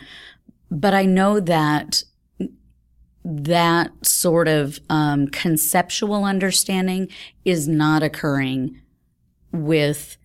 But 0.70 0.94
I 0.94 1.06
know 1.06 1.39
that 1.39 2.04
that 3.24 4.06
sort 4.06 4.48
of 4.48 4.80
um, 4.89 5.27
conceptual 5.30 6.24
understanding 6.24 7.08
is 7.44 7.68
not 7.68 8.04
occurring 8.04 8.80
with 9.51 10.18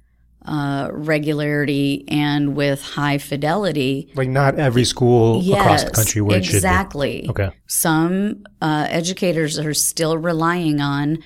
uh, 0.46 0.88
regularity 0.92 2.04
and 2.08 2.56
with 2.56 2.82
high 2.82 3.18
fidelity. 3.18 4.10
Like 4.14 4.28
not 4.28 4.58
every 4.58 4.84
school 4.84 5.40
across 5.52 5.84
the 5.84 5.90
country 5.90 6.22
where 6.22 6.38
it 6.38 6.44
exactly. 6.44 7.26
Okay. 7.28 7.50
Some 7.66 8.44
uh, 8.62 8.86
educators 8.88 9.58
are 9.58 9.74
still 9.74 10.16
relying 10.16 10.80
on 10.80 11.18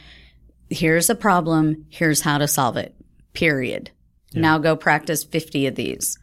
here's 0.71 1.09
a 1.11 1.15
problem, 1.15 1.87
here's 1.91 2.23
how 2.23 2.39
to 2.39 2.49
solve 2.49 2.77
it, 2.77 2.95
period. 3.33 3.91
Now 4.35 4.59
go 4.59 4.75
practice 4.75 5.23
50 5.23 5.69
of 5.69 5.77
these 5.77 6.19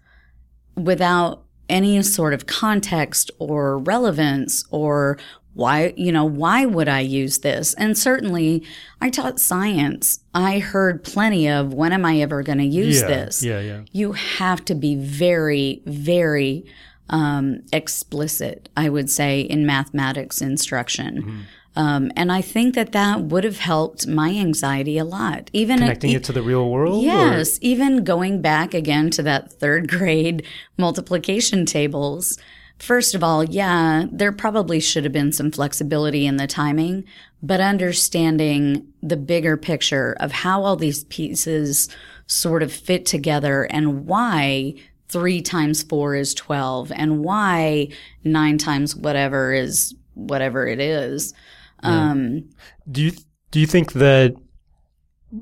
without 0.76 1.46
any 1.70 2.02
sort 2.04 2.34
of 2.34 2.46
context 2.46 3.32
or 3.40 3.78
relevance 3.78 4.66
or 4.70 5.18
why, 5.54 5.94
you 5.98 6.12
know, 6.12 6.26
why 6.26 6.66
would 6.66 6.88
I 6.88 7.02
use 7.02 7.40
this? 7.40 7.74
And 7.74 7.98
certainly 7.98 8.64
I 9.02 9.10
taught 9.10 9.40
science. 9.40 10.20
I 10.34 10.60
heard 10.60 11.04
plenty 11.04 11.50
of 11.50 11.74
when 11.74 11.92
am 11.92 12.06
I 12.06 12.20
ever 12.22 12.42
going 12.42 12.60
to 12.60 12.66
use 12.66 13.02
yeah. 13.02 13.08
this? 13.08 13.44
Yeah, 13.44 13.60
yeah. 13.60 13.82
you 13.92 14.14
have 14.14 14.64
to 14.66 14.76
be 14.76 14.96
very, 14.96 15.82
very 15.86 16.66
um, 17.10 17.64
explicit, 17.74 18.70
I 18.78 18.90
would 18.90 19.10
say, 19.10 19.42
in 19.42 19.66
mathematics 19.66 20.42
instruction. 20.42 21.46
Um, 21.76 22.12
and 22.18 22.32
I 22.32 22.42
think 22.42 22.76
that 22.76 22.92
that 22.92 23.22
would 23.22 23.44
have 23.44 23.60
helped 23.60 24.06
my 24.08 24.30
anxiety 24.30 24.98
a 24.98 25.06
lot. 25.06 25.50
Even 25.54 25.80
Connecting 25.80 26.12
it 26.12 26.24
to 26.26 26.34
the 26.34 26.42
real 26.42 26.70
world? 26.70 27.04
or- 27.04 27.06
Yes, 27.06 27.58
even 27.62 28.04
going 28.04 28.42
back 28.42 28.74
again 28.74 29.10
to 29.12 29.24
that 29.24 29.54
third 29.54 29.90
grade 29.98 30.46
multiplication 30.78 31.66
tables. 31.66 32.38
First 32.82 33.14
of 33.14 33.24
all, 33.24 33.44
yeah, 33.44 34.06
there 34.12 34.32
probably 34.32 34.80
should 34.80 35.04
have 35.04 35.14
been 35.14 35.32
some 35.32 35.52
flexibility 35.52 36.26
in 36.26 36.38
the 36.38 36.48
timing, 36.48 37.04
but 37.44 37.60
understanding 37.60 38.88
the 39.04 39.18
bigger 39.18 39.56
picture 39.56 40.18
of 40.20 40.32
how 40.32 40.64
all 40.64 40.76
these 40.76 41.04
pieces 41.04 41.90
sort 42.26 42.64
of 42.64 42.74
fit 42.74 43.06
together 43.06 43.66
and 43.66 44.08
why 44.08 44.74
three 45.10 45.44
times 45.44 45.84
four 45.84 46.16
is 46.16 46.34
12 46.34 46.92
and 46.96 47.24
why 47.24 47.90
nine 48.24 48.58
times 48.58 48.96
whatever 48.96 49.54
is 49.54 49.94
whatever 50.16 50.66
it 50.66 50.80
is. 50.80 51.36
Um, 51.84 52.50
Do 52.92 53.04
you 53.04 53.12
do 53.52 53.60
you 53.60 53.68
think 53.68 53.94
that 53.94 54.34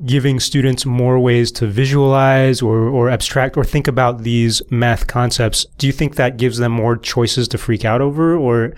giving 0.05 0.39
students 0.39 0.85
more 0.85 1.19
ways 1.19 1.51
to 1.51 1.65
visualize 1.65 2.61
or, 2.61 2.87
or 2.89 3.09
abstract 3.09 3.57
or 3.57 3.63
think 3.63 3.87
about 3.87 4.23
these 4.23 4.61
math 4.69 5.07
concepts, 5.07 5.65
do 5.77 5.87
you 5.87 5.93
think 5.93 6.15
that 6.15 6.37
gives 6.37 6.59
them 6.59 6.71
more 6.71 6.95
choices 6.95 7.47
to 7.47 7.57
freak 7.57 7.85
out 7.85 7.99
over? 8.01 8.35
Or, 8.35 8.75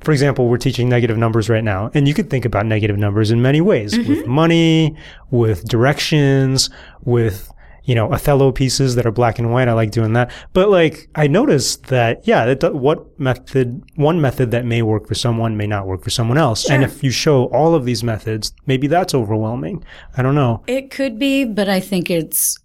for 0.00 0.12
example, 0.12 0.48
we're 0.48 0.58
teaching 0.58 0.88
negative 0.88 1.18
numbers 1.18 1.48
right 1.48 1.64
now, 1.64 1.90
and 1.94 2.06
you 2.06 2.14
could 2.14 2.30
think 2.30 2.44
about 2.44 2.66
negative 2.66 2.96
numbers 2.96 3.30
in 3.30 3.42
many 3.42 3.60
ways 3.60 3.96
with 3.96 4.06
mm-hmm. 4.06 4.30
money, 4.30 4.96
with 5.30 5.64
directions, 5.68 6.70
with 7.02 7.52
you 7.84 7.94
know, 7.94 8.12
Othello 8.12 8.52
pieces 8.52 8.94
that 8.94 9.06
are 9.06 9.10
black 9.10 9.38
and 9.38 9.50
white. 9.52 9.68
I 9.68 9.72
like 9.72 9.90
doing 9.90 10.12
that. 10.12 10.30
But 10.52 10.68
like, 10.68 11.08
I 11.14 11.26
noticed 11.26 11.84
that, 11.88 12.26
yeah, 12.26 12.54
that, 12.54 12.74
what 12.74 13.18
method, 13.18 13.82
one 13.96 14.20
method 14.20 14.50
that 14.52 14.64
may 14.64 14.82
work 14.82 15.06
for 15.08 15.14
someone 15.14 15.56
may 15.56 15.66
not 15.66 15.86
work 15.86 16.02
for 16.04 16.10
someone 16.10 16.38
else. 16.38 16.68
And 16.70 16.84
if 16.84 17.02
you 17.02 17.10
show 17.10 17.46
all 17.46 17.74
of 17.74 17.84
these 17.84 18.04
methods, 18.04 18.52
maybe 18.66 18.86
that's 18.86 19.14
overwhelming. 19.14 19.84
I 20.16 20.22
don't 20.22 20.34
know. 20.36 20.62
It 20.66 20.90
could 20.90 21.18
be, 21.18 21.44
but 21.44 21.68
I 21.68 21.80
think 21.80 22.08
it's 22.10 22.58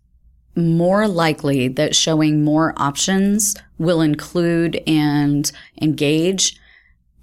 more 0.55 1.07
likely 1.07 1.67
that 1.67 1.95
showing 1.95 2.43
more 2.43 2.73
options 2.77 3.55
will 3.77 4.01
include 4.01 4.81
and 4.87 5.51
engage 5.81 6.59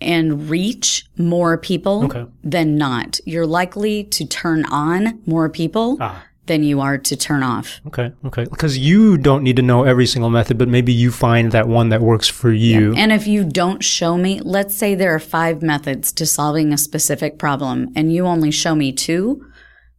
and 0.01 0.49
reach 0.51 1.07
more 1.17 1.57
people 1.59 2.05
Okay. 2.05 2.27
than 2.43 2.77
not. 2.77 3.19
You're 3.25 3.47
likely 3.47 4.05
to 4.05 4.27
turn 4.27 4.65
on 4.67 5.21
more 5.27 5.49
people 5.49 5.97
Ah. 6.01 6.25
Than 6.47 6.63
you 6.63 6.81
are 6.81 6.99
to 6.99 7.17
turn 7.17 7.43
off. 7.43 7.81
Okay. 7.87 8.13
Okay. 8.25 8.45
Because 8.45 8.79
you 8.79 9.17
don't 9.17 9.43
need 9.43 9.57
to 9.57 9.63
know 9.63 9.85
every 9.85 10.07
single 10.07 10.31
method, 10.31 10.59
but 10.59 10.69
maybe 10.69 10.93
you 10.93 11.11
find 11.11 11.53
that 11.53 11.69
one 11.69 11.89
that 11.89 12.01
works 12.01 12.29
for 12.29 12.53
you. 12.53 12.95
And 12.95 13.13
if 13.13 13.27
you 13.27 13.45
don't 13.45 13.83
show 13.83 14.17
me, 14.17 14.41
let's 14.41 14.75
say 14.75 14.95
there 14.95 15.15
are 15.15 15.21
five 15.21 15.63
methods 15.63 16.13
to 16.13 16.27
solving 16.27 16.73
a 16.73 16.79
specific 16.79 17.39
problem 17.39 17.89
and 17.97 18.13
you 18.13 18.27
only 18.27 18.51
show 18.51 18.75
me 18.75 18.93
two, 18.93 19.45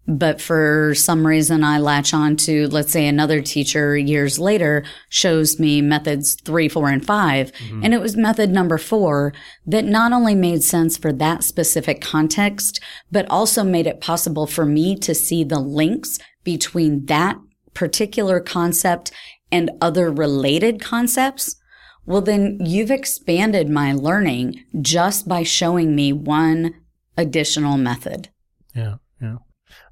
but 0.08 0.40
for 0.40 0.94
some 0.94 1.26
reason 1.26 1.64
I 1.64 1.80
latch 1.80 2.14
on 2.14 2.36
to, 2.38 2.68
let's 2.68 2.92
say 2.92 3.08
another 3.08 3.42
teacher 3.42 3.98
years 3.98 4.38
later 4.38 4.84
shows 5.10 5.60
me 5.60 5.82
methods 5.82 6.36
three, 6.36 6.70
four, 6.70 6.90
and 6.90 7.04
5 7.04 7.52
mm-hmm. 7.52 7.84
And 7.84 7.94
it 7.94 8.02
was 8.02 8.16
method 8.16 8.52
number 8.52 8.78
four 8.78 9.34
that 9.66 9.86
not 9.86 10.14
only 10.14 10.36
made 10.36 10.64
sense 10.64 10.96
for 10.96 11.12
that 11.14 11.44
specific 11.44 12.02
context, 12.02 12.80
but 13.12 13.30
also 13.32 13.64
made 13.64 13.88
it 13.88 14.00
possible 14.00 14.46
for 14.46 14.66
me 14.66 14.96
to 14.98 15.16
see 15.16 15.44
the 15.44 15.60
links 15.60 16.20
between 16.46 17.08
that 17.08 17.38
particular 17.74 18.40
concept 18.40 19.12
and 19.52 19.70
other 19.82 20.10
related 20.10 20.82
concepts. 20.82 21.58
Well, 22.06 22.22
then 22.22 22.60
you've 22.62 22.92
expanded 22.92 23.70
my 23.70 23.92
learning 23.92 24.64
just 24.82 25.28
by 25.28 25.44
showing 25.44 25.96
me 25.96 26.14
one 26.14 26.76
additional 27.18 27.78
method. 27.78 28.30
Yeah. 28.74 28.96
Yeah. 29.22 29.38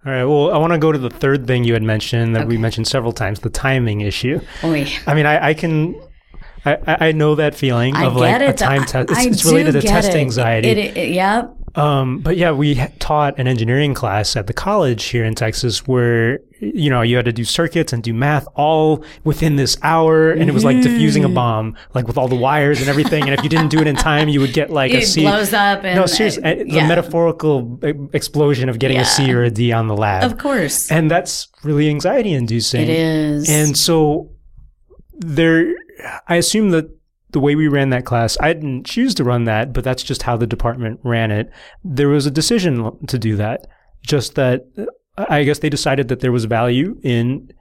All 0.05 0.12
right. 0.12 0.24
Well, 0.24 0.51
I 0.51 0.57
want 0.57 0.74
to 0.74 0.79
go 0.79 0.91
to 0.91 0.98
the 0.98 1.10
third 1.10 1.48
thing 1.48 1.63
you 1.63 1.74
had 1.74 1.83
mentioned 1.83 2.36
that 2.36 2.48
we 2.48 2.57
mentioned 2.57 2.88
several 2.88 3.13
times 3.13 3.39
the 3.39 3.50
timing 3.50 4.01
issue. 4.01 4.39
Oy. 4.63 4.88
I 5.07 5.13
mean, 5.13 5.25
I, 5.25 5.50
I 5.50 5.53
can. 5.53 6.00
I, 6.65 7.07
I 7.07 7.12
know 7.12 7.36
that 7.36 7.55
feeling 7.55 7.93
I 7.95 8.05
of 8.05 8.15
like 8.15 8.41
a 8.41 8.53
time 8.53 8.86
test. 8.86 9.12
It's, 9.12 9.25
it's 9.25 9.45
related 9.45 9.73
to 9.73 9.82
test 9.82 10.10
it. 10.10 10.15
anxiety. 10.15 10.69
It, 10.69 10.97
it, 10.97 11.10
yep. 11.10 11.54
Um, 11.75 12.19
but 12.19 12.38
yeah, 12.38 12.51
we 12.51 12.75
taught 12.99 13.39
an 13.39 13.47
engineering 13.47 13.93
class 13.95 14.36
at 14.36 14.45
the 14.47 14.53
college 14.53 15.05
here 15.05 15.25
in 15.25 15.33
Texas 15.33 15.88
where, 15.88 16.39
you 16.59 16.89
know, 16.89 17.01
you 17.01 17.15
had 17.15 17.25
to 17.25 17.33
do 17.33 17.43
circuits 17.43 17.91
and 17.93 18.03
do 18.03 18.13
math 18.13 18.47
all 18.55 19.03
within 19.23 19.55
this 19.55 19.75
hour. 19.81 20.29
And 20.31 20.47
it 20.49 20.53
was 20.53 20.63
like 20.63 20.81
diffusing 20.83 21.23
a 21.23 21.29
bomb, 21.29 21.75
like 21.95 22.05
with 22.05 22.15
all 22.17 22.27
the 22.27 22.36
wires 22.36 22.79
and 22.79 22.89
everything. 22.89 23.23
and 23.23 23.33
if 23.33 23.43
you 23.43 23.49
didn't 23.49 23.69
do 23.69 23.79
it 23.79 23.88
in 23.88 23.95
time, 23.95 24.29
you 24.29 24.39
would 24.39 24.53
get 24.53 24.69
like 24.69 24.91
a 24.93 24.97
It 24.99 25.07
C. 25.07 25.21
blows 25.23 25.51
up 25.51 25.83
and 25.83 25.99
no, 25.99 26.05
seriously, 26.05 26.43
uh, 26.43 26.55
the 26.57 26.88
metaphorical 26.88 27.79
e- 27.83 27.93
explosion 28.13 28.69
of 28.69 28.77
getting 28.77 28.97
a 28.99 29.05
C 29.05 29.33
or 29.33 29.41
a 29.41 29.49
D 29.49 29.71
on 29.71 29.88
the 29.88 29.97
lab. 29.97 30.23
Of 30.23 30.38
course. 30.38 30.91
And 30.91 31.09
that's 31.09 31.47
really 31.63 31.89
anxiety 31.89 32.33
inducing. 32.33 32.81
It 32.81 32.89
is. 32.89 33.49
And 33.49 33.75
so 33.75 34.29
there, 35.13 35.73
I 36.27 36.36
assume 36.36 36.69
that 36.69 36.86
the 37.34 37.39
way 37.39 37.56
we 37.56 37.67
ran 37.67 37.89
that 37.89 38.06
class, 38.06 38.38
I 38.39 38.54
didn't 38.54 38.86
choose 38.86 39.13
to 39.15 39.24
run 39.24 39.43
that, 39.46 39.74
but 39.74 39.84
that's 39.84 40.04
just 40.04 40.24
how 40.24 40.38
the 40.38 40.48
department 40.48 41.00
ran 41.04 41.32
it. 41.32 41.52
There 41.84 42.10
was 42.10 42.26
a 42.26 42.32
decision 42.32 42.98
to 43.08 43.19
do 43.19 43.36
that. 43.36 43.67
Just 44.06 44.36
that 44.36 44.65
I 45.17 45.43
guess 45.43 45.60
they 45.60 45.69
decided 45.69 46.08
that 46.08 46.22
there 46.22 46.32
was 46.32 46.46
value 46.46 47.00
in 47.04 47.52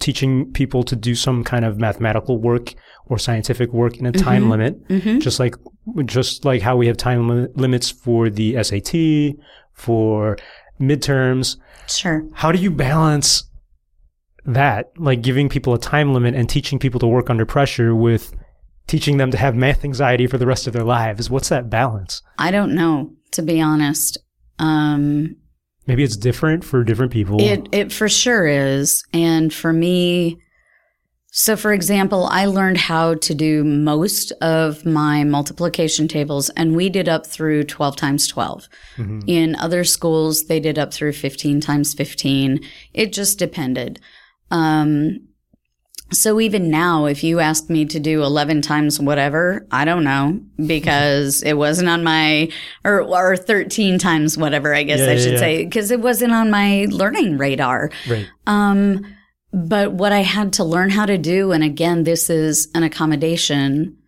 teaching 0.00 0.50
people 0.52 0.82
to 0.84 0.96
do 0.96 1.14
some 1.14 1.44
kind 1.44 1.64
of 1.64 1.78
mathematical 1.78 2.38
work 2.38 2.74
or 3.06 3.18
scientific 3.18 3.72
work 3.72 3.98
in 3.98 4.06
a 4.06 4.12
mm-hmm. 4.12 4.24
time 4.24 4.50
limit, 4.50 4.86
mm-hmm. 4.88 5.18
just 5.18 5.40
like 5.40 5.56
just 6.04 6.44
like 6.44 6.62
how 6.62 6.76
we 6.76 6.86
have 6.86 6.96
time 6.96 7.28
li- 7.28 7.48
limits 7.54 7.90
for 7.90 8.30
the 8.30 8.62
SAT, 8.62 9.36
for 9.74 10.36
midterms 10.80 11.56
sure. 11.86 12.24
how 12.32 12.50
do 12.50 12.58
you 12.58 12.70
balance 12.70 13.44
that 14.44 14.90
like 14.98 15.22
giving 15.22 15.48
people 15.48 15.72
a 15.74 15.78
time 15.78 16.12
limit 16.12 16.34
and 16.34 16.48
teaching 16.48 16.78
people 16.78 16.98
to 16.98 17.06
work 17.06 17.30
under 17.30 17.46
pressure 17.46 17.94
with 17.94 18.34
teaching 18.86 19.16
them 19.16 19.30
to 19.30 19.36
have 19.36 19.54
math 19.54 19.84
anxiety 19.84 20.26
for 20.26 20.38
the 20.38 20.46
rest 20.46 20.66
of 20.66 20.72
their 20.72 20.84
lives 20.84 21.30
what's 21.30 21.48
that 21.48 21.70
balance 21.70 22.22
I 22.38 22.50
don't 22.50 22.74
know, 22.74 23.12
to 23.32 23.42
be 23.42 23.60
honest. 23.60 24.18
Um, 24.58 25.36
maybe 25.86 26.04
it's 26.04 26.16
different 26.16 26.64
for 26.64 26.84
different 26.84 27.12
people 27.12 27.40
It 27.40 27.68
it 27.72 27.92
for 27.92 28.08
sure 28.08 28.46
is. 28.46 29.04
And 29.12 29.52
for 29.52 29.72
me, 29.72 30.38
so 31.30 31.56
for 31.56 31.72
example, 31.72 32.26
I 32.30 32.46
learned 32.46 32.78
how 32.78 33.14
to 33.14 33.34
do 33.34 33.64
most 33.64 34.32
of 34.42 34.84
my 34.84 35.24
multiplication 35.24 36.06
tables 36.06 36.50
and 36.50 36.76
we 36.76 36.90
did 36.90 37.08
up 37.08 37.26
through 37.26 37.64
12 37.64 37.96
times 37.96 38.26
12. 38.26 38.68
In 39.26 39.56
other 39.56 39.82
schools, 39.84 40.44
they 40.44 40.60
did 40.60 40.78
up 40.78 40.92
through 40.92 41.12
15 41.12 41.60
times 41.60 41.94
15. 41.94 42.60
It 42.92 43.12
just 43.12 43.38
depended. 43.38 43.98
Um, 44.50 45.20
so 46.12 46.40
even 46.40 46.70
now, 46.70 47.06
if 47.06 47.24
you 47.24 47.40
ask 47.40 47.68
me 47.70 47.84
to 47.86 47.98
do 47.98 48.22
11 48.22 48.62
times 48.62 49.00
whatever, 49.00 49.66
I 49.70 49.84
don't 49.84 50.04
know 50.04 50.40
because 50.66 51.42
it 51.42 51.54
wasn't 51.54 51.88
on 51.88 52.04
my, 52.04 52.50
or, 52.84 53.00
or 53.02 53.36
13 53.36 53.98
times 53.98 54.36
whatever, 54.38 54.74
I 54.74 54.82
guess 54.82 55.00
Yeah, 55.00 55.06
I 55.06 55.12
yeah, 55.12 55.18
should 55.20 55.32
yeah. 55.32 55.38
say, 55.38 55.64
because 55.64 55.90
it 55.90 56.00
wasn't 56.00 56.32
on 56.32 56.50
my 56.50 56.86
learning 56.90 57.38
radar. 57.38 57.90
right 58.08 58.26
Um, 58.46 59.04
but 59.52 59.92
what 59.92 60.12
I 60.12 60.20
had 60.20 60.52
to 60.54 60.64
learn 60.64 60.90
how 60.90 61.06
to 61.06 61.18
do, 61.18 61.52
and 61.52 61.62
again, 61.64 62.04
this 62.04 62.30
is 62.30 62.68
an 62.74 62.82
accommodation. 62.82 63.98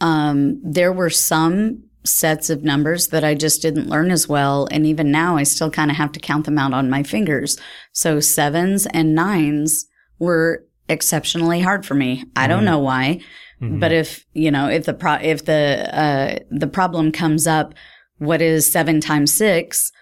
Um, 0.00 0.60
there 0.64 0.92
were 0.92 1.10
some 1.10 1.82
sets 2.04 2.50
of 2.50 2.62
numbers 2.62 3.08
that 3.08 3.24
I 3.24 3.34
just 3.34 3.62
didn't 3.62 3.88
learn 3.88 4.10
as 4.12 4.28
well. 4.28 4.68
And 4.70 4.86
even 4.86 5.10
now, 5.10 5.36
I 5.36 5.42
still 5.42 5.70
kind 5.70 5.90
of 5.90 5.96
have 5.96 6.12
to 6.12 6.20
count 6.20 6.44
them 6.44 6.58
out 6.58 6.72
on 6.72 6.88
my 6.88 7.02
fingers. 7.02 7.58
So 7.92 8.20
sevens 8.20 8.86
and 8.86 9.14
nines 9.14 9.86
were 10.20 10.64
exceptionally 10.88 11.60
hard 11.60 11.84
for 11.84 11.94
me. 11.94 12.24
I 12.34 12.46
don't 12.46 12.58
mm-hmm. 12.58 12.66
know 12.66 12.78
why. 12.78 13.20
Mm-hmm. 13.60 13.80
But 13.80 13.92
if, 13.92 14.26
you 14.32 14.50
know, 14.50 14.68
if 14.68 14.84
the 14.84 14.94
pro, 14.94 15.14
if 15.14 15.44
the, 15.44 15.88
uh, 15.98 16.38
the 16.50 16.66
problem 16.66 17.12
comes 17.12 17.46
up, 17.46 17.74
what 18.18 18.42
is 18.42 18.70
seven 18.70 19.00
times 19.00 19.32
six? 19.32 19.92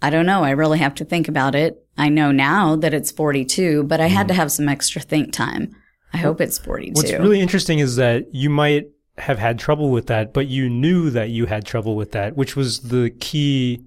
I 0.00 0.10
don't 0.10 0.26
know. 0.26 0.42
I 0.42 0.50
really 0.50 0.78
have 0.78 0.94
to 0.96 1.04
think 1.04 1.28
about 1.28 1.54
it. 1.54 1.84
I 1.96 2.08
know 2.08 2.32
now 2.32 2.76
that 2.76 2.94
it's 2.94 3.10
42, 3.10 3.84
but 3.84 4.00
I 4.00 4.06
had 4.06 4.22
mm-hmm. 4.22 4.28
to 4.28 4.34
have 4.34 4.52
some 4.52 4.68
extra 4.68 5.00
think 5.00 5.32
time. 5.32 5.74
I 6.12 6.18
hope 6.18 6.40
it's 6.40 6.58
42. 6.58 6.92
what's 6.94 7.12
really 7.12 7.40
interesting 7.40 7.78
is 7.78 7.96
that 7.96 8.34
you 8.34 8.50
might 8.50 8.88
have 9.18 9.38
had 9.38 9.58
trouble 9.58 9.90
with 9.90 10.06
that 10.06 10.32
but 10.32 10.48
you 10.48 10.68
knew 10.68 11.10
that 11.10 11.30
you 11.30 11.46
had 11.46 11.66
trouble 11.66 11.96
with 11.96 12.12
that 12.12 12.36
which 12.36 12.56
was 12.56 12.80
the 12.80 13.10
key 13.20 13.84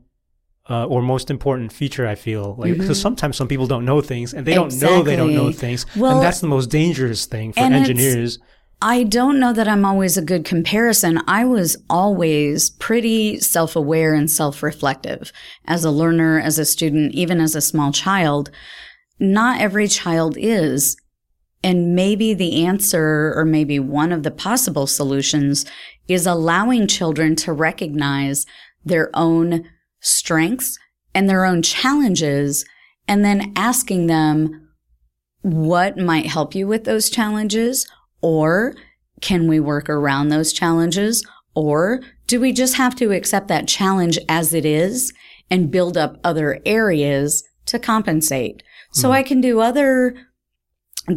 uh, 0.69 0.86
or 0.86 1.01
most 1.01 1.30
important 1.30 1.71
feature 1.71 2.08
I 2.08 2.15
feel 2.15 2.56
like 2.58 2.78
because 2.78 2.99
sometimes 2.99 3.38
some 3.38 3.47
people 3.47 3.67
don't 3.67 3.86
know 3.86 4.01
things 4.01 4.34
and 4.34 4.45
they 4.45 4.54
don't 4.54 4.73
know 4.82 5.04
they 5.04 5.15
don't 5.15 5.34
know 5.34 5.45
Mm-hmm. 5.45 5.60
Things 5.60 5.86
Well, 5.95 6.15
and 6.17 6.21
that's 6.25 6.41
the 6.41 6.47
most 6.47 6.69
dangerous 6.69 7.25
thing 7.25 7.54
for 7.54 7.60
engineers 7.60 8.39
I 8.82 9.04
don't 9.04 9.39
know 9.39 9.54
that 9.54 9.67
I'm 9.67 9.86
always 9.86 10.17
a 10.17 10.21
good 10.21 10.43
comparison. 10.43 11.21
I 11.28 11.45
was 11.45 11.78
always 11.89 12.69
pretty 12.71 13.39
self 13.39 13.75
aware 13.75 14.13
and 14.13 14.30
self 14.30 14.62
reflective 14.62 15.32
as 15.65 15.84
a 15.84 15.91
learner, 15.91 16.39
as 16.39 16.60
a 16.60 16.65
student, 16.65 17.13
even 17.13 17.39
as 17.39 17.56
a 17.56 17.62
small 17.62 17.91
child. 17.91 18.51
Not 19.19 19.62
every 19.62 19.88
child 19.88 20.36
is. 20.38 20.97
And 21.63 21.95
maybe 21.95 22.36
the 22.36 22.63
answer, 22.65 23.34
or 23.36 23.43
maybe 23.43 23.80
one 23.80 24.12
of 24.12 24.21
the 24.21 24.30
possible 24.30 24.86
solutions, 24.86 25.65
is 26.08 26.28
allowing 26.28 26.86
children 26.86 27.36
to 27.38 27.54
recognize 27.54 28.45
their 28.84 29.10
own 29.15 29.67
strengths 30.06 30.78
and 31.13 31.30
their 31.30 31.46
own 31.46 31.62
challenges 31.62 32.65
and 33.08 33.24
then 33.24 33.52
asking 33.56 34.08
them 34.08 34.70
what 35.41 35.98
might 35.98 36.26
help 36.26 36.56
you 36.56 36.68
with 36.68 36.84
those 36.84 37.10
challenges 37.10 37.88
or 38.22 38.76
can 39.22 39.48
we 39.48 39.60
work 39.60 39.89
around 39.89 40.30
those 40.30 40.52
challenges 40.52 41.26
or 41.56 42.02
do 42.28 42.39
we 42.39 42.52
just 42.52 42.76
have 42.76 42.96
to 42.96 43.12
accept 43.12 43.48
that 43.48 43.68
challenge 43.68 44.20
as 44.28 44.54
it 44.54 44.65
is 44.65 45.13
and 45.50 45.72
build 45.72 45.98
up 45.98 46.18
other 46.24 46.60
areas 46.65 47.44
to 47.68 47.80
compensate? 47.80 48.62
So 48.91 49.10
hmm. 49.10 49.13
I 49.13 49.24
can 49.24 49.41
do 49.41 49.62
other 49.62 50.15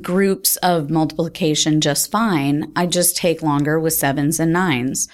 groups 0.03 0.57
of 0.59 0.91
multiplication 0.91 1.81
just 1.81 2.11
fine. 2.11 2.73
I 2.77 2.87
just 2.87 3.17
take 3.17 3.43
longer 3.43 3.81
with 3.81 3.95
sevens 3.95 4.39
and 4.39 4.53
nines. 4.53 5.09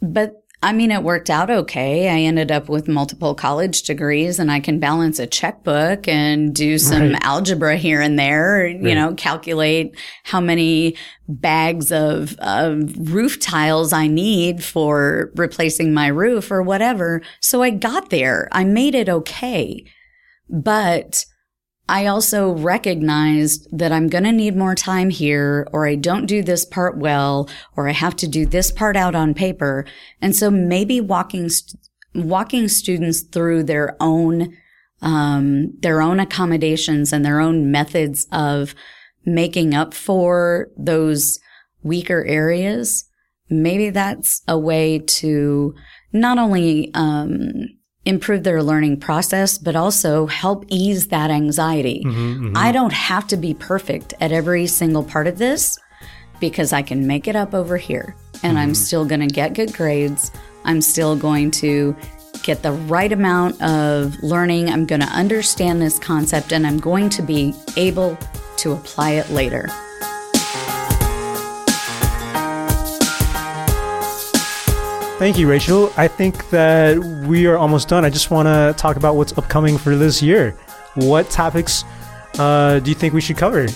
But 0.00 0.32
I 0.60 0.72
mean, 0.72 0.90
it 0.90 1.04
worked 1.04 1.30
out 1.30 1.50
okay. 1.50 2.08
I 2.08 2.22
ended 2.22 2.50
up 2.50 2.68
with 2.68 2.88
multiple 2.88 3.32
college 3.36 3.82
degrees 3.82 4.40
and 4.40 4.50
I 4.50 4.58
can 4.58 4.80
balance 4.80 5.20
a 5.20 5.26
checkbook 5.26 6.08
and 6.08 6.52
do 6.52 6.78
some 6.78 7.12
Right. 7.12 7.18
algebra 7.22 7.76
here 7.76 8.00
and 8.00 8.18
there, 8.18 8.66
you 8.66 8.92
know, 8.92 9.14
calculate 9.14 9.96
how 10.24 10.40
many 10.40 10.96
bags 11.28 11.92
of, 11.92 12.36
of 12.40 13.12
roof 13.12 13.38
tiles 13.38 13.92
I 13.92 14.08
need 14.08 14.64
for 14.64 15.30
replacing 15.36 15.94
my 15.94 16.08
roof 16.08 16.50
or 16.50 16.60
whatever. 16.62 17.22
So 17.40 17.62
I 17.62 17.70
got 17.70 18.10
there. 18.10 18.48
I 18.50 18.64
made 18.64 18.96
it 18.96 19.08
okay. 19.08 19.84
But 20.50 21.24
I 21.88 22.06
also 22.06 22.50
recognized 22.50 23.66
that 23.76 23.92
I'm 23.92 24.08
going 24.08 24.24
to 24.24 24.32
need 24.32 24.54
more 24.54 24.74
time 24.74 25.08
here, 25.08 25.66
or 25.72 25.86
I 25.86 25.94
don't 25.94 26.26
do 26.26 26.42
this 26.42 26.66
part 26.66 26.98
well, 26.98 27.48
or 27.76 27.88
I 27.88 27.92
have 27.92 28.14
to 28.16 28.28
do 28.28 28.44
this 28.44 28.70
part 28.70 28.94
out 28.94 29.14
on 29.14 29.32
paper. 29.32 29.86
And 30.20 30.36
so 30.36 30.50
maybe 30.50 31.00
walking, 31.00 31.48
st- 31.48 31.80
walking 32.14 32.68
students 32.68 33.22
through 33.22 33.62
their 33.64 33.96
own, 34.00 34.54
um, 35.00 35.72
their 35.80 36.02
own 36.02 36.20
accommodations 36.20 37.12
and 37.12 37.24
their 37.24 37.40
own 37.40 37.70
methods 37.70 38.26
of 38.32 38.74
making 39.24 39.74
up 39.74 39.94
for 39.94 40.68
those 40.76 41.38
weaker 41.82 42.24
areas. 42.26 43.08
Maybe 43.48 43.88
that's 43.88 44.42
a 44.46 44.58
way 44.58 44.98
to 44.98 45.74
not 46.12 46.36
only, 46.36 46.90
um, 46.92 47.77
improve 48.08 48.42
their 48.42 48.62
learning 48.62 48.98
process, 48.98 49.58
but 49.58 49.76
also 49.76 50.26
help 50.26 50.64
ease 50.68 51.08
that 51.08 51.30
anxiety. 51.30 52.02
Mm-hmm, 52.04 52.56
I 52.56 52.72
don't 52.72 52.92
have 52.92 53.26
to 53.28 53.36
be 53.36 53.52
perfect 53.52 54.14
at 54.18 54.32
every 54.32 54.66
single 54.66 55.04
part 55.04 55.26
of 55.26 55.36
this 55.36 55.78
because 56.40 56.72
I 56.72 56.80
can 56.80 57.06
make 57.06 57.28
it 57.28 57.36
up 57.36 57.52
over 57.52 57.76
here 57.76 58.16
and 58.42 58.58
I'm 58.58 58.74
still 58.74 59.04
going 59.04 59.20
to 59.20 59.26
get 59.26 59.52
good 59.54 59.74
grades. 59.74 60.30
I'm 60.64 60.80
still 60.80 61.16
going 61.16 61.50
to 61.52 61.94
get 62.42 62.62
the 62.62 62.72
right 62.72 63.12
amount 63.12 63.60
of 63.60 64.16
learning. 64.22 64.70
I'm 64.70 64.86
going 64.86 65.00
to 65.02 65.08
understand 65.08 65.82
this 65.82 65.98
concept 65.98 66.52
and 66.52 66.66
I'm 66.66 66.78
going 66.78 67.10
to 67.10 67.22
be 67.22 67.54
able 67.76 68.16
to 68.58 68.72
apply 68.72 69.12
it 69.12 69.28
later. 69.30 69.68
Thank 75.18 75.36
you, 75.36 75.50
Rachel. 75.50 75.92
I 75.96 76.06
think 76.06 76.48
that 76.50 76.96
we 77.26 77.46
are 77.46 77.56
almost 77.56 77.88
done. 77.88 78.04
I 78.04 78.10
just 78.10 78.30
want 78.30 78.46
to 78.46 78.72
talk 78.80 78.96
about 78.96 79.16
what's 79.16 79.36
upcoming 79.36 79.76
for 79.76 79.96
this 79.96 80.22
year. 80.22 80.56
What 80.94 81.28
topics 81.28 81.84
uh, 82.38 82.78
do 82.78 82.88
you 82.88 82.94
think 82.94 83.14
we 83.14 83.20
should 83.20 83.36
cover? 83.36 83.66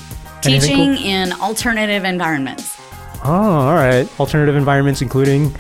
Teaching 0.40 0.76
cool? 0.76 1.04
in 1.04 1.32
alternative 1.32 2.04
environments. 2.04 2.80
Oh, 3.24 3.32
all 3.32 3.74
right. 3.74 4.08
Alternative 4.20 4.54
environments, 4.54 5.02
including 5.02 5.52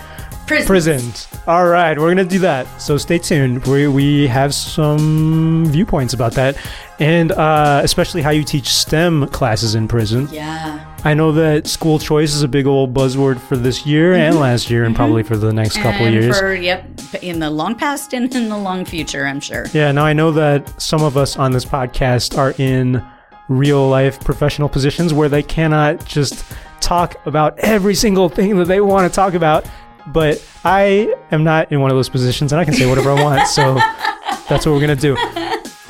Prisons. 0.52 1.26
prisons. 1.26 1.28
All 1.46 1.66
right, 1.66 1.98
we're 1.98 2.08
gonna 2.08 2.24
do 2.24 2.38
that. 2.40 2.66
So 2.80 2.96
stay 2.96 3.18
tuned. 3.18 3.66
We 3.66 3.88
we 3.88 4.26
have 4.28 4.54
some 4.54 5.66
viewpoints 5.66 6.14
about 6.14 6.32
that, 6.34 6.56
and 7.00 7.32
uh, 7.32 7.80
especially 7.82 8.22
how 8.22 8.30
you 8.30 8.44
teach 8.44 8.68
STEM 8.68 9.28
classes 9.28 9.74
in 9.74 9.88
prison. 9.88 10.28
Yeah. 10.30 10.88
I 11.04 11.14
know 11.14 11.32
that 11.32 11.66
school 11.66 11.98
choice 11.98 12.32
is 12.32 12.42
a 12.44 12.48
big 12.48 12.66
old 12.66 12.94
buzzword 12.94 13.40
for 13.40 13.56
this 13.56 13.84
year 13.84 14.14
and 14.14 14.38
last 14.38 14.70
year, 14.70 14.84
and 14.84 14.94
probably 14.94 15.24
for 15.24 15.36
the 15.36 15.52
next 15.52 15.78
couple 15.78 16.06
and 16.06 16.14
years. 16.14 16.38
For, 16.38 16.54
yep, 16.54 16.84
in 17.22 17.40
the 17.40 17.50
long 17.50 17.74
past 17.74 18.14
and 18.14 18.32
in 18.32 18.48
the 18.48 18.56
long 18.56 18.84
future, 18.84 19.26
I'm 19.26 19.40
sure. 19.40 19.66
Yeah, 19.72 19.90
now 19.90 20.04
I 20.04 20.12
know 20.12 20.30
that 20.32 20.80
some 20.80 21.02
of 21.02 21.16
us 21.16 21.36
on 21.36 21.50
this 21.50 21.64
podcast 21.64 22.38
are 22.38 22.54
in 22.58 23.04
real 23.48 23.88
life 23.88 24.20
professional 24.20 24.68
positions 24.68 25.12
where 25.12 25.28
they 25.28 25.42
cannot 25.42 26.04
just 26.06 26.44
talk 26.80 27.16
about 27.26 27.58
every 27.58 27.94
single 27.94 28.28
thing 28.28 28.56
that 28.56 28.66
they 28.66 28.80
want 28.80 29.10
to 29.10 29.14
talk 29.14 29.34
about. 29.34 29.66
But 30.06 30.44
I 30.64 31.14
am 31.30 31.44
not 31.44 31.70
in 31.72 31.80
one 31.80 31.90
of 31.90 31.96
those 31.96 32.08
positions 32.08 32.52
and 32.52 32.60
I 32.60 32.64
can 32.64 32.74
say 32.74 32.88
whatever 32.88 33.10
I 33.10 33.22
want. 33.22 33.48
So 33.48 33.74
that's 34.48 34.66
what 34.66 34.72
we're 34.72 34.86
going 34.86 34.96
to 34.96 34.96
do. 34.96 35.16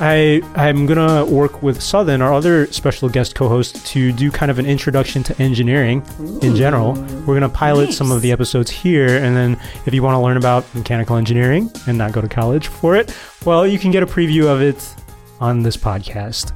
I, 0.05 0.43
I'm 0.57 0.87
going 0.87 0.99
to 0.99 1.33
work 1.33 1.63
with 1.63 1.81
Southern, 1.81 2.23
our 2.23 2.33
other 2.33 2.67
special 2.73 3.09
guest 3.09 3.37
co 3.37 3.49
host, 3.49 3.87
to 3.87 4.11
do 4.11 4.33
kind 4.33 4.51
of 4.51 4.59
an 4.59 4.67
introduction 4.67 5.23
to 5.23 5.41
engineering 5.41 6.05
in 6.43 6.57
general. 6.57 6.95
We're 6.95 7.39
going 7.39 7.43
to 7.43 7.49
pilot 7.49 7.93
some 7.93 8.11
of 8.11 8.21
the 8.21 8.33
episodes 8.33 8.69
here. 8.69 9.19
And 9.19 9.37
then 9.37 9.61
if 9.87 9.95
you 9.95 10.03
want 10.03 10.17
to 10.17 10.19
learn 10.19 10.37
about 10.37 10.65
mechanical 10.75 11.17
engineering 11.17 11.71
and 11.87 11.97
not 11.97 12.11
go 12.11 12.21
to 12.21 12.29
college 12.29 12.67
for 12.67 12.97
it, 12.97 13.17
well, 13.45 13.65
you 13.65 13.79
can 13.79 13.93
get 13.93 14.03
a 14.03 14.07
preview 14.07 14.47
of 14.47 14.61
it 14.61 14.95
on 15.41 15.63
this 15.63 15.77
podcast. 15.77 16.53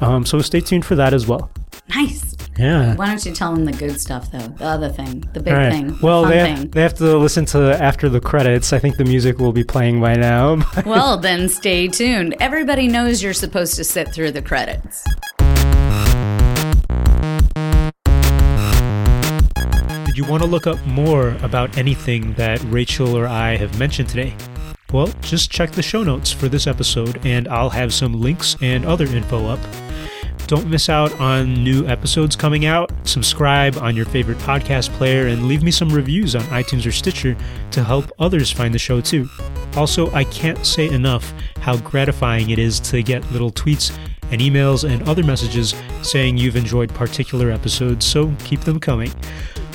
Um, 0.00 0.26
so 0.26 0.40
stay 0.40 0.60
tuned 0.60 0.84
for 0.84 0.96
that 0.96 1.14
as 1.14 1.28
well. 1.28 1.50
Nice. 1.88 2.27
Yeah. 2.58 2.96
Why 2.96 3.06
don't 3.06 3.24
you 3.24 3.32
tell 3.32 3.54
them 3.54 3.64
the 3.64 3.72
good 3.72 4.00
stuff, 4.00 4.32
though? 4.32 4.38
The 4.48 4.64
other 4.64 4.88
thing, 4.88 5.24
the 5.32 5.40
big 5.40 5.52
All 5.54 5.60
right. 5.60 5.72
thing, 5.72 5.86
the 5.88 5.98
Well, 6.02 6.22
fun 6.22 6.30
they 6.32 6.42
thing. 6.42 6.56
have, 6.56 6.70
they 6.72 6.82
have 6.82 6.94
to 6.94 7.16
listen 7.16 7.44
to 7.46 7.80
after 7.80 8.08
the 8.08 8.20
credits. 8.20 8.72
I 8.72 8.78
think 8.80 8.96
the 8.96 9.04
music 9.04 9.38
will 9.38 9.52
be 9.52 9.62
playing 9.64 10.00
by 10.00 10.14
now. 10.14 10.58
well, 10.84 11.16
then 11.18 11.48
stay 11.48 11.86
tuned. 11.88 12.34
Everybody 12.40 12.88
knows 12.88 13.22
you're 13.22 13.32
supposed 13.32 13.76
to 13.76 13.84
sit 13.84 14.12
through 14.12 14.32
the 14.32 14.42
credits. 14.42 15.04
Did 20.06 20.16
you 20.16 20.24
want 20.28 20.42
to 20.42 20.48
look 20.48 20.66
up 20.66 20.84
more 20.84 21.36
about 21.42 21.78
anything 21.78 22.32
that 22.34 22.60
Rachel 22.64 23.16
or 23.16 23.28
I 23.28 23.56
have 23.56 23.78
mentioned 23.78 24.08
today? 24.08 24.34
Well, 24.92 25.08
just 25.20 25.50
check 25.50 25.70
the 25.70 25.82
show 25.82 26.02
notes 26.02 26.32
for 26.32 26.48
this 26.48 26.66
episode, 26.66 27.24
and 27.24 27.46
I'll 27.46 27.70
have 27.70 27.92
some 27.94 28.20
links 28.20 28.56
and 28.60 28.84
other 28.84 29.04
info 29.04 29.46
up. 29.46 29.60
Don't 30.48 30.66
miss 30.66 30.88
out 30.88 31.12
on 31.20 31.62
new 31.62 31.86
episodes 31.86 32.34
coming 32.34 32.64
out. 32.64 32.90
Subscribe 33.04 33.76
on 33.76 33.94
your 33.94 34.06
favorite 34.06 34.38
podcast 34.38 34.88
player 34.94 35.26
and 35.26 35.46
leave 35.46 35.62
me 35.62 35.70
some 35.70 35.90
reviews 35.90 36.34
on 36.34 36.40
iTunes 36.44 36.86
or 36.86 36.90
Stitcher 36.90 37.36
to 37.70 37.84
help 37.84 38.10
others 38.18 38.50
find 38.50 38.72
the 38.72 38.78
show 38.78 39.02
too. 39.02 39.28
Also, 39.76 40.10
I 40.12 40.24
can't 40.24 40.64
say 40.64 40.88
enough 40.88 41.34
how 41.60 41.76
gratifying 41.76 42.48
it 42.48 42.58
is 42.58 42.80
to 42.80 43.02
get 43.02 43.30
little 43.30 43.52
tweets 43.52 43.94
and 44.30 44.40
emails 44.40 44.90
and 44.90 45.06
other 45.06 45.22
messages 45.22 45.74
saying 46.00 46.38
you've 46.38 46.56
enjoyed 46.56 46.88
particular 46.94 47.50
episodes, 47.50 48.06
so 48.06 48.34
keep 48.44 48.60
them 48.60 48.80
coming. 48.80 49.12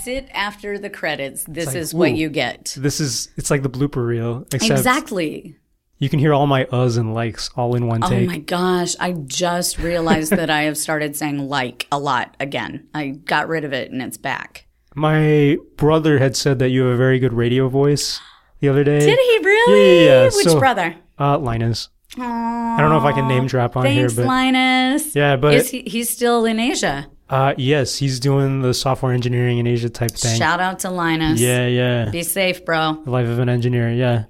Sit 0.10 0.30
after 0.34 0.78
the 0.80 0.90
credits, 0.90 1.44
this 1.48 1.68
like, 1.68 1.76
is 1.76 1.94
what 1.94 2.14
you 2.16 2.30
get. 2.30 2.76
This 2.78 3.00
is, 3.00 3.30
it's 3.38 3.52
like 3.52 3.62
the 3.64 3.70
blooper 3.70 4.06
reel, 4.06 4.46
Exactly. 4.52 5.56
you 6.00 6.10
can 6.10 6.20
hear 6.20 6.34
all 6.34 6.48
my 6.48 6.66
uhs 6.66 6.98
and 6.98 7.14
likes 7.14 7.50
all 7.56 7.76
in 7.76 7.86
one 7.88 8.02
take. 8.02 8.24
Oh 8.28 8.32
my 8.32 8.40
gosh. 8.40 8.96
I 9.00 9.12
just 9.14 9.78
realized 9.78 10.32
that 10.32 10.50
I 10.50 10.64
have 10.64 10.78
started 10.78 11.16
saying 11.16 11.38
like 11.50 11.88
a 11.92 12.00
lot 12.00 12.36
again. 12.40 12.88
I 12.94 13.10
got 13.10 13.48
rid 13.48 13.64
of 13.64 13.74
it 13.74 13.92
and 13.92 14.02
it's 14.02 14.18
back. 14.18 14.66
My 14.96 15.58
brother 15.78 16.18
had 16.20 16.36
said 16.36 16.60
that 16.60 16.70
you 16.70 16.84
have 16.86 16.94
a 16.94 16.98
very 16.98 17.20
good 17.20 17.34
radio 17.34 17.70
voice 17.70 18.20
the 18.60 18.70
other 18.70 18.84
day. 18.84 19.00
Did 19.00 19.20
he 19.20 19.38
really? 19.46 19.80
Yeah, 19.80 20.12
yeah, 20.12 20.24
yeah. 20.24 20.26
Which 20.36 20.48
So- 20.48 20.60
brother? 20.60 20.96
Uh, 21.20 21.38
Linus. 21.38 21.90
I 22.18 22.78
don't 22.80 22.90
know 22.90 22.98
if 22.98 23.04
I 23.04 23.12
can 23.12 23.28
name 23.28 23.46
drop 23.46 23.78
on 23.78 23.84
Thanks, 23.84 24.14
here, 24.14 24.24
but 24.24 24.28
Linus. 24.28 25.16
yeah, 25.16 25.36
but 25.36 25.54
Is 25.54 25.70
he, 25.70 25.84
he's 25.84 26.10
still 26.10 26.44
in 26.46 26.60
Asia. 26.60 27.08
Uh, 27.30 27.54
yes, 27.58 27.98
he's 27.98 28.20
doing 28.20 28.62
the 28.62 28.74
software 28.74 29.14
engineering 29.14 29.58
in 29.60 29.68
Asia 29.68 29.90
type 29.90 30.12
thing. 30.12 30.38
Shout 30.38 30.60
out 30.60 30.80
to 30.80 30.90
Linus. 30.90 31.40
Yeah, 31.40 31.68
yeah. 31.68 32.10
Be 32.10 32.24
safe, 32.24 32.66
bro. 32.66 33.02
The 33.06 33.12
life 33.12 33.28
of 33.28 33.40
an 33.40 33.50
engineer. 33.50 33.92
Yeah, 33.92 34.26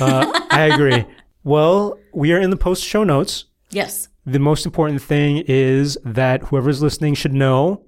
uh, 0.00 0.40
I 0.50 0.66
agree. 0.72 1.04
Well, 1.44 1.98
we 2.14 2.32
are 2.32 2.38
in 2.40 2.50
the 2.50 2.56
post 2.56 2.84
show 2.84 3.04
notes. 3.04 3.46
Yes. 3.70 4.08
the 4.26 4.38
most 4.38 4.66
important 4.66 5.00
thing 5.02 5.38
is 5.48 5.96
that 6.04 6.42
whoever's 6.44 6.82
listening 6.82 7.14
should 7.14 7.32
know 7.32 7.84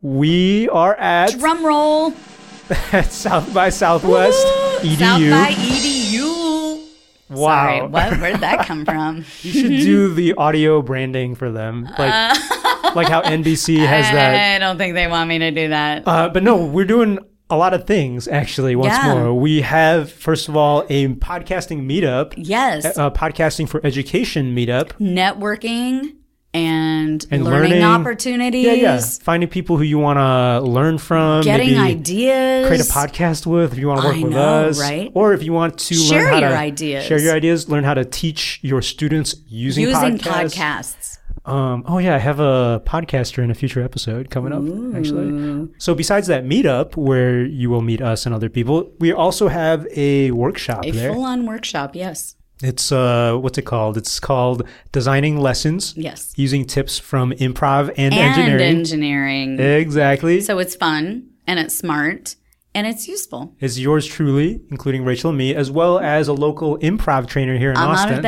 we 0.00 0.68
are 0.68 0.94
at, 0.94 1.36
Drum 1.38 1.66
roll. 1.66 2.14
at 2.92 3.06
South 3.12 3.52
by 3.52 3.68
Southwest 3.68 4.46
Woo! 4.46 4.88
EDU. 4.90 4.98
South 4.98 5.30
by 5.30 5.52
EDU. 5.52 6.86
wow. 7.30 7.66
Sorry, 7.66 7.80
what? 7.88 8.20
Where 8.20 8.32
did 8.32 8.40
that 8.42 8.66
come 8.66 8.84
from? 8.84 9.24
You 9.42 9.52
should 9.52 9.68
do 9.68 10.14
the 10.14 10.34
audio 10.34 10.80
branding 10.82 11.34
for 11.34 11.50
them, 11.50 11.84
like 11.98 12.36
like 12.94 13.08
how 13.08 13.22
NBC 13.22 13.78
has 13.86 14.04
that. 14.12 14.56
I 14.56 14.58
don't 14.58 14.78
think 14.78 14.94
they 14.94 15.06
want 15.06 15.28
me 15.28 15.38
to 15.40 15.50
do 15.50 15.68
that. 15.68 16.02
Uh, 16.06 16.28
but 16.28 16.42
no, 16.42 16.64
we're 16.64 16.84
doing 16.84 17.18
a 17.50 17.56
lot 17.56 17.74
of 17.74 17.86
things 17.86 18.26
actually. 18.26 18.74
Once 18.76 18.94
Yeah. 18.94 19.14
more, 19.14 19.34
we 19.34 19.60
have 19.60 20.10
first 20.12 20.48
of 20.48 20.56
all 20.56 20.84
a 20.88 21.08
podcasting 21.08 21.86
meetup, 21.86 22.32
yes. 22.36 22.84
a 22.96 23.10
podcasting 23.10 23.68
for 23.68 23.84
education 23.86 24.54
meetup. 24.56 24.92
Networking 24.98 26.14
and, 26.54 27.26
And 27.32 27.42
learning, 27.44 27.72
learning. 27.72 27.82
opportunities. 27.84 28.64
Yeah, 28.64 28.72
yeah. 28.74 29.00
Finding 29.22 29.48
people 29.48 29.76
who 29.76 29.82
you 29.82 29.98
want 29.98 30.18
to 30.18 30.60
learn 30.60 30.98
from, 30.98 31.42
Getting 31.42 31.76
ideas. 31.78 32.66
create 32.68 32.80
a 32.80 32.84
podcast 32.84 33.44
with 33.44 33.72
if 33.72 33.78
you 33.78 33.88
want 33.88 34.02
to 34.02 34.06
work 34.06 34.16
I 34.16 34.22
with 34.22 34.32
know, 34.32 34.64
us, 34.66 34.80
right? 34.80 35.10
Or 35.14 35.34
if 35.34 35.42
you 35.42 35.52
want 35.52 35.78
to 35.78 35.94
Share 35.94 36.22
learn 36.24 36.32
how 36.34 36.38
your 36.38 36.48
to 36.50 36.56
ideas. 36.56 37.04
share 37.06 37.18
your 37.18 37.34
ideas, 37.34 37.68
learn 37.68 37.82
how 37.82 37.94
to 37.94 38.04
teach 38.04 38.60
your 38.62 38.82
students 38.82 39.34
using, 39.48 39.82
Using 39.88 40.18
podcasts. 40.18 40.54
podcasts. 40.54 41.18
Um, 41.46 41.84
oh 41.86 41.98
yeah, 41.98 42.14
I 42.14 42.18
have 42.18 42.40
a 42.40 42.82
podcaster 42.86 43.42
in 43.42 43.50
a 43.50 43.54
future 43.54 43.82
episode 43.82 44.30
coming 44.30 44.52
up. 44.52 44.62
Actually, 44.96 45.68
so 45.78 45.94
besides 45.94 46.26
that 46.28 46.44
meetup 46.44 46.96
where 46.96 47.44
you 47.44 47.68
will 47.68 47.82
meet 47.82 48.00
us 48.00 48.24
and 48.24 48.34
other 48.34 48.48
people, 48.48 48.90
we 48.98 49.12
also 49.12 49.48
have 49.48 49.86
a 49.94 50.30
workshop 50.30 50.84
A 50.86 50.90
there. 50.90 51.12
full 51.12 51.22
on 51.24 51.44
workshop, 51.46 51.94
yes. 51.94 52.36
It's 52.62 52.90
uh, 52.92 53.36
what's 53.36 53.58
it 53.58 53.62
called? 53.66 53.96
It's 53.98 54.18
called 54.20 54.62
Designing 54.92 55.38
Lessons 55.38 55.92
Yes. 55.96 56.32
using 56.36 56.64
tips 56.64 56.98
from 56.98 57.32
improv 57.32 57.88
and, 57.98 58.14
And 58.14 58.38
engineering. 58.38 58.76
engineering. 58.78 59.60
exactly. 59.60 60.40
so 60.40 60.58
it's 60.60 60.76
fun 60.76 61.28
and 61.46 61.58
it's 61.58 61.76
smart 61.76 62.36
and 62.74 62.86
it's 62.86 63.06
useful. 63.06 63.54
It's 63.60 63.78
yours 63.78 64.06
truly, 64.06 64.60
including 64.70 65.04
Rachel 65.04 65.30
and 65.30 65.38
me, 65.38 65.54
as 65.54 65.70
well 65.70 65.98
as 65.98 66.28
a 66.28 66.32
local 66.32 66.78
improv 66.78 67.28
trainer 67.28 67.56
here 67.56 67.70
in 67.70 67.76
I'm 67.76 67.90
Austin. 67.90 68.18
of 68.18 68.22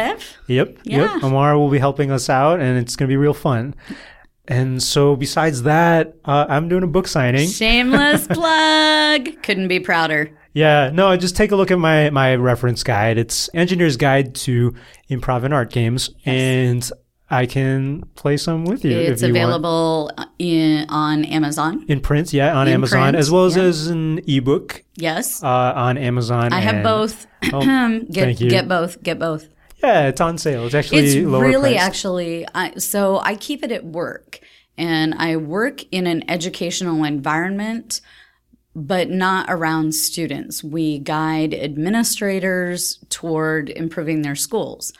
Yep. 0.47 0.79
Yeah. 0.85 1.15
Yep. 1.15 1.25
Amara 1.25 1.59
will 1.59 1.71
be 1.71 1.79
helping 1.79 2.11
us 2.11 2.31
out, 2.31 2.61
and 2.61 2.79
it's 2.79 2.97
going 2.97 3.09
to 3.09 3.13
be 3.13 3.17
real 3.17 3.35
fun. 3.35 3.75
And 4.49 4.81
so, 4.81 5.17
besides 5.17 5.65
that, 5.65 6.15
uh, 6.25 6.47
I'm 6.49 6.69
doing 6.69 6.85
a 6.85 6.87
book 6.87 7.09
signing. 7.09 7.49
Shameless 7.49 8.27
plug. 8.31 9.43
Couldn't 9.43 9.69
be 9.69 9.81
prouder. 9.81 10.31
Yeah. 10.53 10.91
No, 10.93 11.17
just 11.17 11.37
take 11.37 11.51
a 11.51 11.57
look 11.57 11.71
at 11.71 11.79
my 11.79 12.11
my 12.11 12.37
reference 12.37 12.85
guide. 12.85 13.19
It's 13.19 13.51
Engineer's 13.55 13.97
Guide 13.97 14.35
to 14.37 14.75
Improv 15.11 15.43
and 15.45 15.53
Art 15.53 15.73
Games, 15.73 16.11
and 16.25 16.89
I 17.29 17.47
can 17.47 18.03
play 18.15 18.37
some 18.37 18.65
with 18.65 18.85
you 18.85 18.97
It's 18.97 19.21
if 19.23 19.29
you 19.29 19.35
available 19.35 20.11
in, 20.39 20.87
on 20.89 21.25
Amazon. 21.25 21.85
In 21.89 22.01
print, 22.01 22.33
yeah, 22.33 22.57
on 22.57 22.69
In 22.69 22.75
Amazon, 22.75 23.01
print, 23.03 23.17
as 23.17 23.31
well 23.31 23.47
as 23.47 23.57
yeah. 23.57 23.65
as 23.65 23.87
an 23.89 24.21
ebook 24.29 24.85
Yes. 24.97 25.43
uh, 25.43 25.47
on 25.75 25.99
Amazon. 25.99 26.53
I 26.53 26.61
have 26.61 26.85
both. 26.85 27.27
Oh, 27.53 27.61
get, 28.11 28.25
thank 28.25 28.41
you. 28.41 28.49
get 28.49 28.69
both. 28.69 29.03
Get 29.03 29.19
both. 29.19 29.49
Yeah, 29.83 30.07
it's 30.07 30.21
on 30.21 30.39
sale. 30.39 30.67
It's 30.67 30.75
actually 30.75 31.05
It's 31.05 31.15
really 31.17 31.75
priced. 31.75 31.85
actually 31.87 32.47
I, 32.55 32.77
so 32.77 33.19
I 33.19 33.35
keep 33.35 33.63
it 33.65 33.73
at 33.73 33.85
work 33.85 34.41
and 34.79 35.15
I 35.15 35.37
work 35.37 35.83
in 35.91 36.07
an 36.07 36.29
educational 36.31 37.03
environment 37.05 38.01
but 38.79 39.09
not 39.09 39.47
around 39.49 39.95
students. 39.95 40.63
We 40.63 40.99
guide 40.99 41.55
administrators 41.55 42.99
toward 43.09 43.71
improving 43.71 44.21
their 44.21 44.35
schools. 44.35 44.93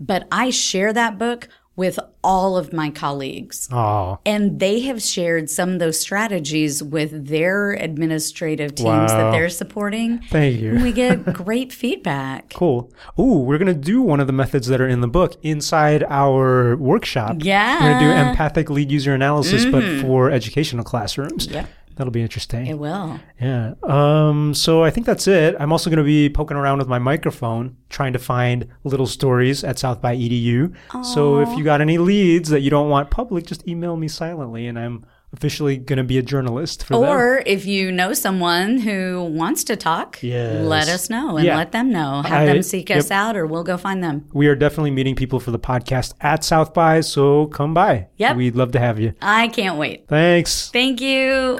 But 0.00 0.26
I 0.32 0.50
share 0.50 0.92
that 0.92 1.16
book 1.18 1.48
with 1.80 1.98
all 2.22 2.58
of 2.58 2.74
my 2.74 2.90
colleagues. 2.90 3.66
Oh, 3.72 4.18
And 4.26 4.60
they 4.60 4.80
have 4.80 5.00
shared 5.00 5.48
some 5.48 5.70
of 5.70 5.78
those 5.78 5.98
strategies 5.98 6.82
with 6.82 7.28
their 7.28 7.72
administrative 7.72 8.74
teams 8.74 9.10
Wow. 9.10 9.16
that 9.16 9.30
they're 9.30 9.48
supporting. 9.48 10.18
thank 10.28 10.60
you. 10.60 10.72
And 10.72 10.82
we 10.82 10.92
get 10.92 11.24
great 11.32 11.72
feedback. 11.72 12.52
Cool. 12.52 12.92
Ooh, 13.18 13.38
we're 13.38 13.56
gonna 13.56 13.72
do 13.72 14.02
one 14.02 14.20
of 14.20 14.26
the 14.26 14.32
methods 14.34 14.66
that 14.66 14.78
are 14.78 14.88
in 14.88 15.00
the 15.00 15.08
book 15.08 15.36
inside 15.42 16.04
our 16.10 16.76
workshop. 16.76 17.36
Yeah. 17.38 17.82
We're 17.82 17.94
gonna 17.94 18.24
do 18.24 18.28
empathic 18.28 18.68
lead 18.68 18.90
user 18.92 19.14
analysis, 19.14 19.64
but 19.64 19.82
mm-hmm. 19.82 20.02
for 20.02 20.30
educational 20.30 20.84
classrooms. 20.84 21.46
Yep. 21.46 21.66
That'll 22.00 22.10
be 22.10 22.22
interesting. 22.22 22.66
It 22.66 22.78
will. 22.78 23.20
Yeah. 23.38 23.74
Um, 23.82 24.54
so 24.54 24.82
I 24.82 24.88
think 24.88 25.04
that's 25.04 25.28
it. 25.28 25.54
I'm 25.60 25.70
also 25.70 25.90
going 25.90 25.98
to 25.98 26.02
be 26.02 26.30
poking 26.30 26.56
around 26.56 26.78
with 26.78 26.88
my 26.88 26.98
microphone, 26.98 27.76
trying 27.90 28.14
to 28.14 28.18
find 28.18 28.66
little 28.84 29.06
stories 29.06 29.62
at 29.62 29.78
South 29.78 30.00
by 30.00 30.16
EDU. 30.16 30.74
So 31.04 31.40
if 31.40 31.58
you 31.58 31.62
got 31.62 31.82
any 31.82 31.98
leads 31.98 32.48
that 32.48 32.60
you 32.60 32.70
don't 32.70 32.88
want 32.88 33.10
public, 33.10 33.44
just 33.44 33.68
email 33.68 33.98
me 33.98 34.08
silently, 34.08 34.66
and 34.66 34.78
I'm 34.78 35.04
officially 35.34 35.76
going 35.76 35.98
to 35.98 36.02
be 36.02 36.16
a 36.16 36.22
journalist 36.22 36.82
for 36.84 36.94
them. 36.94 37.04
Or 37.04 37.42
if 37.46 37.66
you 37.66 37.92
know 37.92 38.14
someone 38.14 38.78
who 38.78 39.24
wants 39.30 39.62
to 39.64 39.76
talk, 39.76 40.18
Yes. 40.22 40.64
let 40.64 40.88
us 40.88 41.08
know 41.10 41.36
and 41.36 41.44
Yeah. 41.46 41.56
let 41.58 41.70
them 41.72 41.92
know. 41.92 42.22
Have 42.22 42.32
I- 42.42 42.46
them 42.46 42.62
seek 42.62 42.90
us 42.90 43.10
out 43.12 43.36
or 43.36 43.46
we'll 43.46 43.62
go 43.62 43.76
find 43.76 44.02
them. 44.02 44.24
We 44.32 44.48
are 44.48 44.56
definitely 44.56 44.90
meeting 44.90 45.14
people 45.14 45.38
for 45.38 45.50
the 45.52 45.58
podcast 45.58 46.14
at 46.22 46.42
South 46.44 46.72
by, 46.74 47.02
so 47.02 47.46
come 47.46 47.74
by. 47.74 48.06
Yep. 48.16 48.36
We'd 48.38 48.56
love 48.56 48.72
to 48.72 48.80
have 48.80 48.98
you. 48.98 49.12
I 49.22 49.48
can't 49.48 49.76
wait. 49.78 50.08
Thanks. 50.08 50.70
Thank 50.72 51.00
you. 51.02 51.58